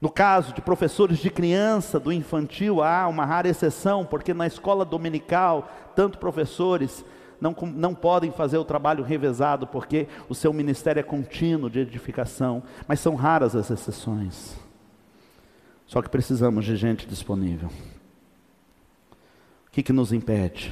[0.00, 4.84] No caso de professores de criança, do infantil, há uma rara exceção, porque na escola
[4.84, 7.04] dominical, tanto professores
[7.40, 12.62] não, não podem fazer o trabalho revezado, porque o seu ministério é contínuo de edificação,
[12.86, 14.56] mas são raras as exceções.
[15.86, 17.70] Só que precisamos de gente disponível
[19.72, 20.70] que, que nos impede?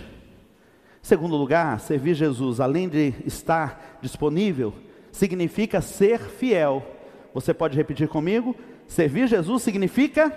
[1.00, 4.74] Segundo lugar, servir Jesus, além de estar disponível,
[5.10, 6.86] significa ser fiel.
[7.32, 8.54] Você pode repetir comigo?
[8.86, 10.30] Servir Jesus significa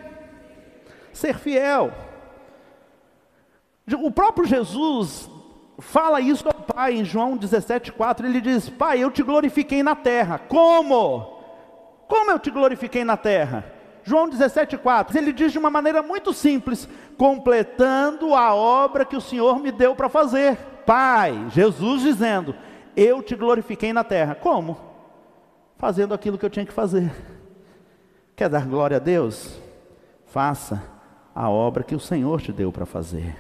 [1.11, 1.93] ser fiel.
[4.01, 5.29] O próprio Jesus
[5.79, 8.23] fala isso ao Pai em João 17,4.
[8.23, 10.39] Ele diz: Pai, eu te glorifiquei na terra.
[10.39, 11.19] Como?
[12.07, 13.72] Como eu te glorifiquei na terra?
[14.03, 15.15] João 17,4.
[15.15, 16.87] Ele diz de uma maneira muito simples:
[17.17, 20.57] completando a obra que o Senhor me deu para fazer.
[20.85, 22.55] Pai, Jesus dizendo:
[22.95, 24.35] Eu te glorifiquei na terra.
[24.35, 24.77] Como?
[25.77, 27.11] Fazendo aquilo que eu tinha que fazer.
[28.35, 29.59] Quer dar glória a Deus?
[30.25, 30.83] Faça
[31.35, 33.35] a obra que o Senhor te deu para fazer.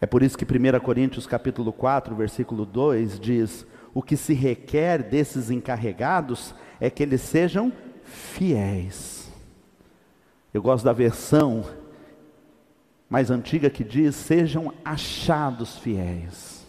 [0.00, 5.02] É por isso que 1 Coríntios capítulo 4, versículo 2 diz: "O que se requer
[5.02, 7.72] desses encarregados é que eles sejam
[8.12, 9.30] fiéis".
[10.52, 11.64] Eu gosto da versão
[13.08, 16.62] mais antiga que diz: "Sejam achados fiéis".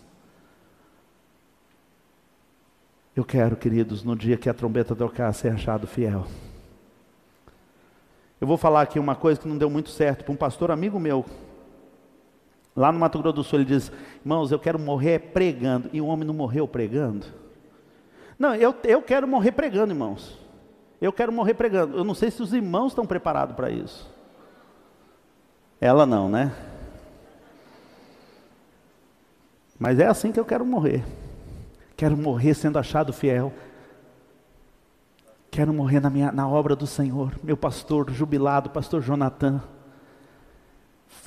[3.15, 6.25] Eu quero, queridos, no dia que a trombeta tocar, ser achado fiel.
[8.41, 10.99] Eu vou falar aqui uma coisa que não deu muito certo para um pastor amigo
[10.99, 11.23] meu.
[12.75, 13.91] Lá no Mato Grosso do Sul ele diz:
[14.21, 15.89] Irmãos, eu quero morrer pregando.
[15.93, 17.27] E o homem não morreu pregando?
[18.37, 20.42] Não, eu, eu quero morrer pregando, irmãos.
[21.03, 21.97] Eu quero morrer pregando.
[21.97, 24.09] Eu não sei se os irmãos estão preparados para isso.
[25.81, 26.55] Ela não, né?
[29.77, 31.03] Mas é assim que eu quero morrer.
[31.97, 33.51] Quero morrer sendo achado fiel.
[35.51, 37.33] Quero morrer na, minha, na obra do Senhor.
[37.43, 39.61] Meu pastor jubilado, pastor Jonathan,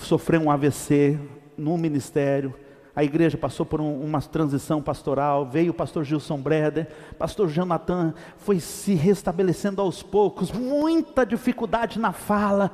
[0.01, 1.21] sofreu um AVC
[1.55, 2.55] no ministério.
[2.97, 5.45] A igreja passou por um, uma transição pastoral.
[5.45, 6.89] Veio o pastor Gilson Breder.
[7.19, 10.51] Pastor Jonathan foi se restabelecendo aos poucos.
[10.51, 12.71] Muita dificuldade na fala,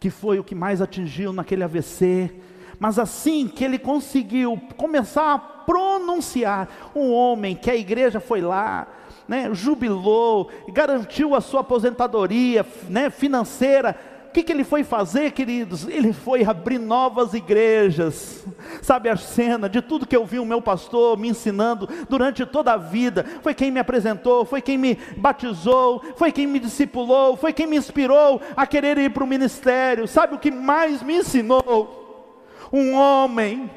[0.00, 2.34] que foi o que mais atingiu naquele AVC.
[2.78, 8.88] Mas assim que ele conseguiu começar a pronunciar, um homem que a igreja foi lá,
[9.28, 14.13] né, jubilou, garantiu a sua aposentadoria né, financeira.
[14.34, 15.86] Que, que ele foi fazer, queridos?
[15.86, 18.44] Ele foi abrir novas igrejas.
[18.82, 22.72] Sabe a cena de tudo que eu vi o meu pastor me ensinando durante toda
[22.72, 23.24] a vida?
[23.42, 27.76] Foi quem me apresentou, foi quem me batizou, foi quem me discipulou, foi quem me
[27.76, 30.08] inspirou a querer ir para o ministério.
[30.08, 32.42] Sabe o que mais me ensinou?
[32.72, 33.70] Um homem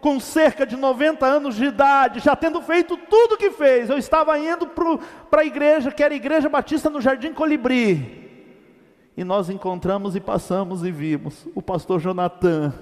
[0.00, 3.96] com cerca de 90 anos de idade, já tendo feito tudo o que fez, eu
[3.96, 4.66] estava indo
[5.30, 8.19] para a igreja, que era a Igreja Batista no Jardim Colibri.
[9.16, 12.72] E nós encontramos e passamos e vimos o pastor Jonathan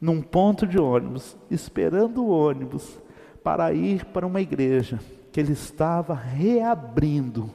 [0.00, 2.98] num ponto de ônibus, esperando o ônibus
[3.42, 5.00] para ir para uma igreja
[5.32, 7.50] que ele estava reabrindo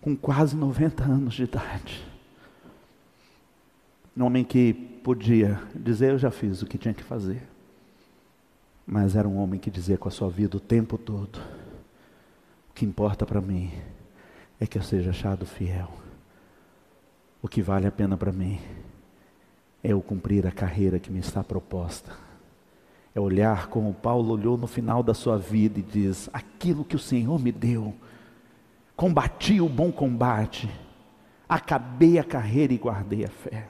[0.00, 2.06] com quase 90 anos de idade.
[4.16, 7.42] Um homem que podia dizer: Eu já fiz o que tinha que fazer.
[8.86, 11.38] Mas era um homem que dizia com a sua vida o tempo todo:
[12.68, 13.70] O que importa para mim
[14.60, 15.90] é que eu seja achado fiel.
[17.42, 18.60] O que vale a pena para mim
[19.82, 22.12] é eu cumprir a carreira que me está proposta.
[23.14, 26.98] É olhar como Paulo olhou no final da sua vida e diz: Aquilo que o
[26.98, 27.94] Senhor me deu,
[28.94, 30.70] combati o bom combate,
[31.48, 33.66] acabei a carreira e guardei a fé.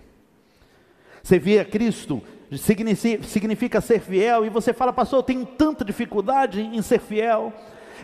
[1.22, 2.22] Servir a Cristo
[2.58, 7.52] significa ser fiel, e você fala, pastor, eu tenho tanta dificuldade em ser fiel.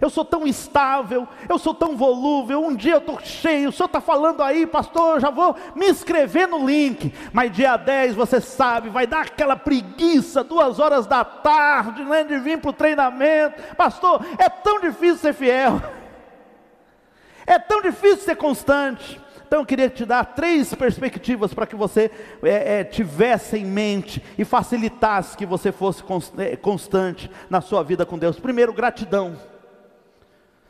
[0.01, 2.65] Eu sou tão estável, eu sou tão volúvel.
[2.65, 5.89] Um dia eu estou cheio, o senhor está falando aí, pastor, eu já vou me
[5.89, 7.13] inscrever no link.
[7.33, 12.39] Mas dia 10, você sabe, vai dar aquela preguiça, duas horas da tarde, né, de
[12.39, 13.75] vir para o treinamento.
[13.77, 15.81] Pastor, é tão difícil ser fiel,
[17.47, 19.21] é tão difícil ser constante.
[19.47, 22.11] Então eu queria te dar três perspectivas para que você
[22.43, 26.03] é, é, tivesse em mente e facilitasse que você fosse
[26.39, 28.41] é, constante na sua vida com Deus.
[28.41, 29.37] Primeiro, gratidão.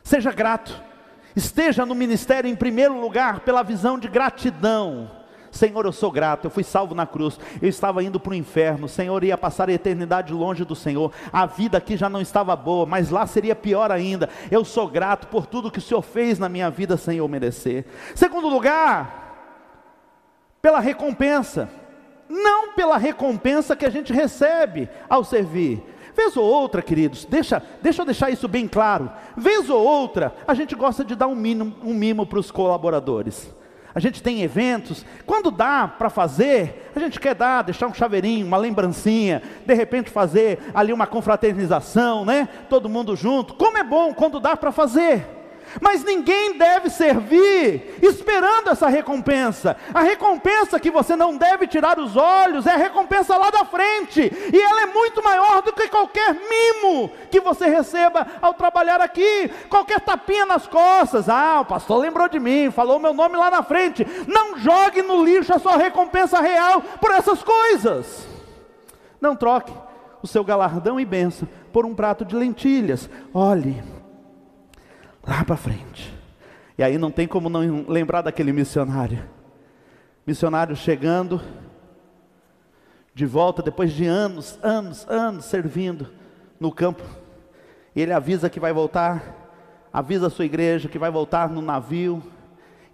[0.07, 0.81] Seja grato.
[1.35, 5.11] Esteja no ministério em primeiro lugar pela visão de gratidão.
[5.51, 8.87] Senhor, eu sou grato, eu fui salvo na cruz, eu estava indo para o inferno,
[8.87, 12.85] Senhor, ia passar a eternidade longe do Senhor, a vida aqui já não estava boa,
[12.85, 14.29] mas lá seria pior ainda.
[14.49, 17.85] Eu sou grato por tudo que o Senhor fez na minha vida sem eu merecer.
[18.15, 19.73] Segundo lugar,
[20.61, 21.69] pela recompensa,
[22.29, 25.83] não pela recompensa que a gente recebe ao servir.
[26.17, 29.09] Vez ou outra, queridos, deixa, deixa eu deixar isso bem claro.
[29.37, 33.55] Vez ou outra, a gente gosta de dar um mimo, um mimo para os colaboradores
[33.97, 38.45] a gente tem eventos, quando dá para fazer, a gente quer dar, deixar um chaveirinho,
[38.45, 42.47] uma lembrancinha, de repente fazer ali uma confraternização, né?
[42.69, 43.55] Todo mundo junto.
[43.55, 45.36] Como é bom quando dá para fazer.
[45.81, 49.77] Mas ninguém deve servir esperando essa recompensa.
[49.93, 54.21] A recompensa que você não deve tirar os olhos é a recompensa lá da frente,
[54.21, 59.49] e ela é muito maior do que qualquer mimo que você receba ao trabalhar aqui,
[59.69, 61.29] qualquer tapinha nas costas.
[61.29, 64.05] Ah, o pastor lembrou de mim, falou meu nome lá na frente.
[64.27, 68.27] Não jogue no lixo a sua recompensa real por essas coisas.
[69.19, 69.73] Não troque
[70.21, 73.09] o seu galardão e bênção por um prato de lentilhas.
[73.33, 73.96] Olhe
[75.27, 76.15] lá para frente.
[76.77, 79.21] E aí não tem como não lembrar daquele missionário.
[80.25, 81.41] Missionário chegando
[83.13, 86.07] de volta depois de anos, anos, anos servindo
[86.59, 87.03] no campo.
[87.95, 89.35] E ele avisa que vai voltar,
[89.91, 92.23] avisa a sua igreja que vai voltar no navio.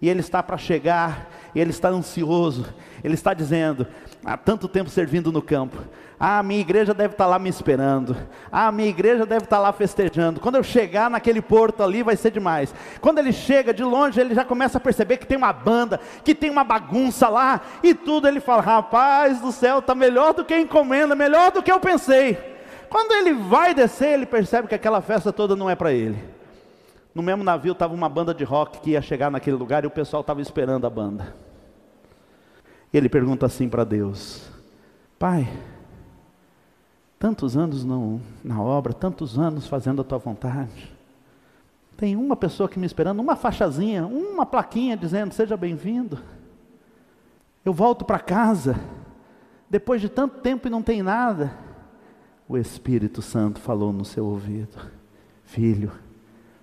[0.00, 2.66] E ele está para chegar, e ele está ansioso.
[3.02, 3.86] Ele está dizendo:
[4.24, 5.78] há tanto tempo servindo no campo,
[6.18, 8.16] ah, minha igreja deve estar lá me esperando.
[8.50, 10.40] Ah, minha igreja deve estar lá festejando.
[10.40, 12.74] Quando eu chegar naquele porto ali, vai ser demais.
[13.00, 16.34] Quando ele chega de longe, ele já começa a perceber que tem uma banda, que
[16.34, 18.28] tem uma bagunça lá e tudo.
[18.28, 21.80] Ele fala: Rapaz do céu, está melhor do que a encomenda, melhor do que eu
[21.80, 22.38] pensei.
[22.88, 26.16] Quando ele vai descer, ele percebe que aquela festa toda não é para ele.
[27.12, 29.90] No mesmo navio estava uma banda de rock que ia chegar naquele lugar e o
[29.90, 31.34] pessoal estava esperando a banda.
[32.92, 34.48] Ele pergunta assim para Deus:
[35.18, 35.48] Pai,
[37.18, 40.92] tantos anos no, na obra, tantos anos fazendo a tua vontade.
[41.96, 46.18] Tem uma pessoa que me esperando, uma faixazinha, uma plaquinha dizendo: Seja bem-vindo.
[47.64, 48.78] Eu volto para casa,
[49.70, 51.52] depois de tanto tempo e não tem nada.
[52.48, 54.76] O Espírito Santo falou no seu ouvido:
[55.44, 55.92] Filho,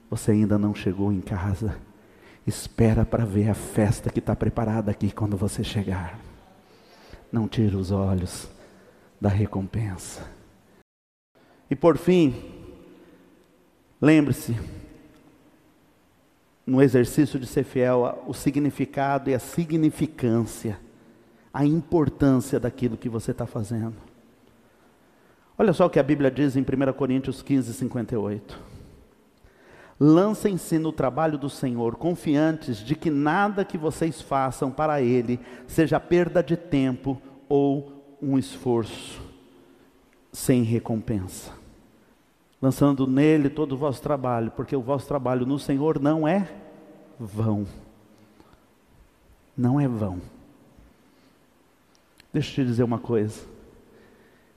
[0.10, 1.76] você ainda não chegou em casa.
[2.46, 6.20] Espera para ver a festa que está preparada aqui quando você chegar.
[7.32, 8.50] Não tire os olhos
[9.20, 10.41] da recompensa.
[11.72, 12.36] E por fim,
[14.02, 14.60] lembre-se,
[16.68, 20.78] no exercício de ser fiel, o significado e a significância,
[21.54, 23.96] a importância daquilo que você está fazendo.
[25.58, 28.60] Olha só o que a Bíblia diz em 1 Coríntios 15, 58.
[29.98, 36.02] Lancem-se no trabalho do Senhor, confiantes de que nada que vocês façam para Ele seja
[36.02, 39.22] perda de tempo ou um esforço
[40.34, 41.61] sem recompensa
[42.62, 46.48] lançando nele todo o vosso trabalho, porque o vosso trabalho no Senhor não é
[47.20, 47.66] vão.
[49.58, 50.22] Não é vão.
[52.32, 53.42] Deixa eu te dizer uma coisa.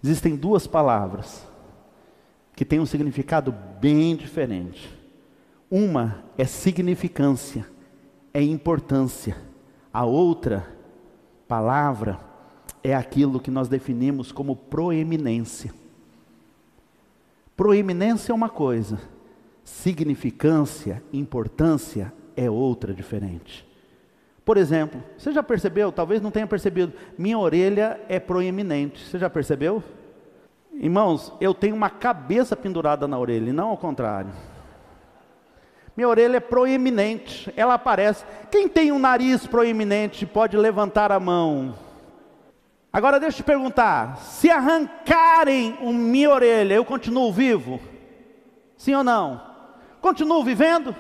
[0.02, 1.46] Existem duas palavras
[2.54, 4.88] que têm um significado bem diferente.
[5.70, 7.66] Uma é significância,
[8.32, 9.36] é importância.
[9.92, 10.68] A outra
[11.48, 12.20] palavra
[12.82, 15.72] é aquilo que nós definimos como proeminência.
[17.56, 18.98] Proeminência é uma coisa,
[19.62, 23.66] significância, importância é outra diferente.
[24.44, 29.04] Por exemplo, você já percebeu, talvez não tenha percebido, minha orelha é proeminente.
[29.04, 29.82] Você já percebeu?
[30.74, 34.30] Irmãos, eu tenho uma cabeça pendurada na orelha, e não ao contrário.
[35.96, 38.24] Minha orelha é proeminente, ela aparece.
[38.50, 41.74] Quem tem um nariz proeminente pode levantar a mão.
[42.94, 47.80] Agora deixa eu te perguntar: se arrancarem a minha orelha, eu continuo vivo?
[48.76, 49.42] Sim ou não?
[50.00, 50.94] Continuo vivendo?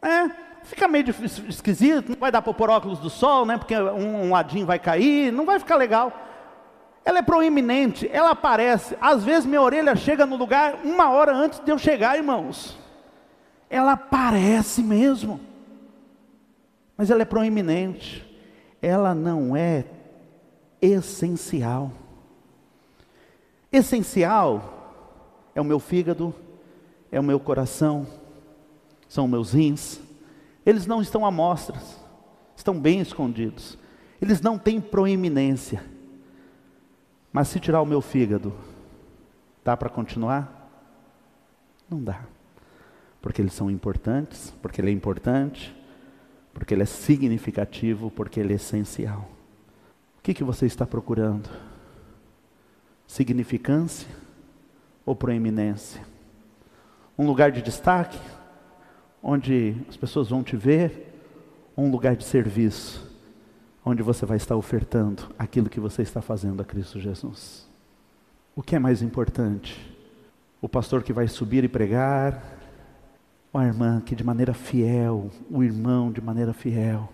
[0.00, 0.30] É,
[0.62, 1.06] fica meio
[1.48, 3.58] esquisito, não vai dar para pôr óculos do sol, né?
[3.58, 6.12] Porque um, um ladinho vai cair, não vai ficar legal.
[7.04, 8.96] Ela é proeminente, ela aparece.
[9.00, 12.78] Às vezes minha orelha chega no lugar uma hora antes de eu chegar, irmãos.
[13.68, 15.40] Ela aparece mesmo.
[16.96, 18.24] Mas ela é proeminente.
[18.80, 19.84] Ela não é
[20.80, 21.92] essencial.
[23.72, 26.34] Essencial é o meu fígado,
[27.10, 28.06] é o meu coração,
[29.08, 30.00] são meus rins.
[30.64, 31.96] Eles não estão à mostras,
[32.56, 33.78] estão bem escondidos.
[34.20, 35.82] Eles não têm proeminência.
[37.32, 38.52] Mas se tirar o meu fígado,
[39.64, 40.70] dá para continuar?
[41.88, 42.24] Não dá.
[43.22, 45.74] Porque eles são importantes, porque ele é importante,
[46.52, 49.28] porque ele é significativo, porque ele é essencial.
[50.20, 51.48] O que, que você está procurando?
[53.06, 54.06] Significância
[55.06, 56.02] ou proeminência?
[57.18, 58.20] Um lugar de destaque,
[59.22, 61.10] onde as pessoas vão te ver,
[61.74, 63.10] ou um lugar de serviço,
[63.82, 67.66] onde você vai estar ofertando aquilo que você está fazendo a Cristo Jesus?
[68.54, 69.96] O que é mais importante?
[70.60, 72.58] O pastor que vai subir e pregar,
[73.50, 77.10] ou a irmã que de maneira fiel, o irmão de maneira fiel,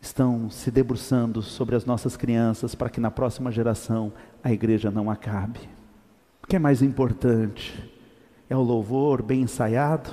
[0.00, 5.10] estão se debruçando sobre as nossas crianças para que na próxima geração a igreja não
[5.10, 5.60] acabe.
[6.42, 7.92] O que é mais importante?
[8.48, 10.10] É o louvor bem ensaiado?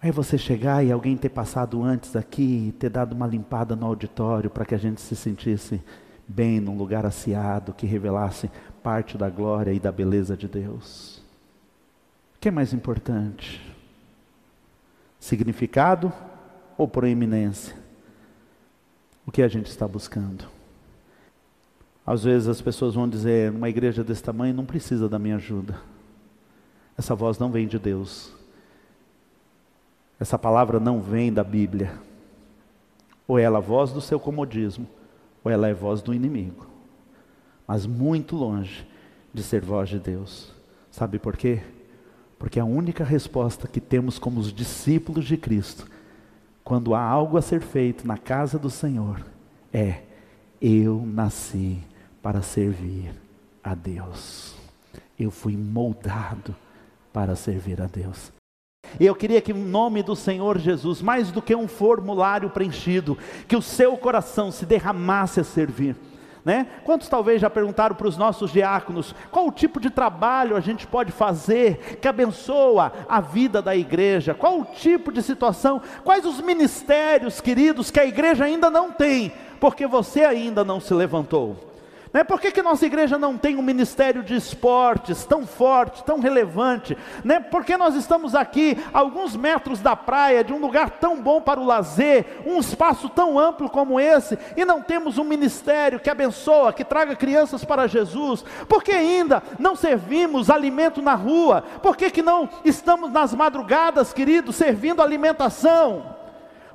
[0.00, 4.48] É você chegar e alguém ter passado antes aqui ter dado uma limpada no auditório
[4.48, 5.82] para que a gente se sentisse
[6.26, 8.50] bem num lugar aciado que revelasse
[8.82, 11.18] parte da glória e da beleza de Deus.
[12.36, 13.60] O que é mais importante?
[15.18, 16.12] Significado
[16.76, 17.87] ou proeminência?
[19.28, 20.46] O que a gente está buscando?
[22.06, 25.78] Às vezes as pessoas vão dizer, numa igreja desse tamanho não precisa da minha ajuda.
[26.96, 28.32] Essa voz não vem de Deus.
[30.18, 31.92] Essa palavra não vem da Bíblia.
[33.26, 34.88] Ou ela é a voz do seu comodismo,
[35.44, 36.66] ou ela é a voz do inimigo.
[37.66, 38.88] Mas muito longe
[39.34, 40.54] de ser voz de Deus.
[40.90, 41.60] Sabe por quê?
[42.38, 45.86] Porque a única resposta que temos como os discípulos de Cristo,
[46.68, 49.24] quando há algo a ser feito na casa do Senhor,
[49.72, 50.02] é:
[50.60, 51.78] eu nasci
[52.20, 53.10] para servir
[53.64, 54.54] a Deus.
[55.18, 56.54] Eu fui moldado
[57.10, 58.30] para servir a Deus.
[59.00, 63.16] E eu queria que, em nome do Senhor Jesus, mais do que um formulário preenchido,
[63.48, 65.96] que o seu coração se derramasse a servir.
[66.44, 66.66] Né?
[66.84, 70.86] Quantos talvez já perguntaram para os nossos diáconos qual o tipo de trabalho a gente
[70.86, 74.34] pode fazer que abençoa a vida da igreja?
[74.34, 75.82] Qual o tipo de situação?
[76.04, 80.94] Quais os ministérios, queridos, que a igreja ainda não tem, porque você ainda não se
[80.94, 81.67] levantou?
[82.12, 82.24] Né?
[82.24, 86.96] Por que, que nossa igreja não tem um ministério de esportes tão forte, tão relevante?
[87.24, 87.40] Né?
[87.40, 91.60] Por que nós estamos aqui, alguns metros da praia, de um lugar tão bom para
[91.60, 96.72] o lazer, um espaço tão amplo como esse, e não temos um ministério que abençoa,
[96.72, 98.44] que traga crianças para Jesus?
[98.68, 101.62] Por que ainda não servimos alimento na rua?
[101.82, 106.17] Por que, que não estamos nas madrugadas, queridos, servindo alimentação?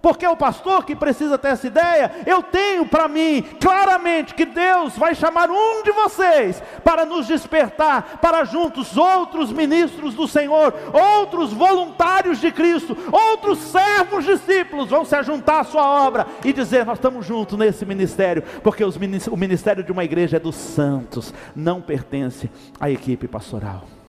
[0.03, 4.97] Porque o pastor que precisa ter essa ideia, eu tenho para mim claramente que Deus
[4.97, 11.53] vai chamar um de vocês para nos despertar, para juntos outros ministros do Senhor, outros
[11.53, 16.97] voluntários de Cristo, outros servos discípulos vão se juntar à sua obra e dizer: Nós
[16.97, 22.51] estamos juntos nesse ministério, porque o ministério de uma igreja é dos santos, não pertence
[22.77, 24.02] à equipe pastoral.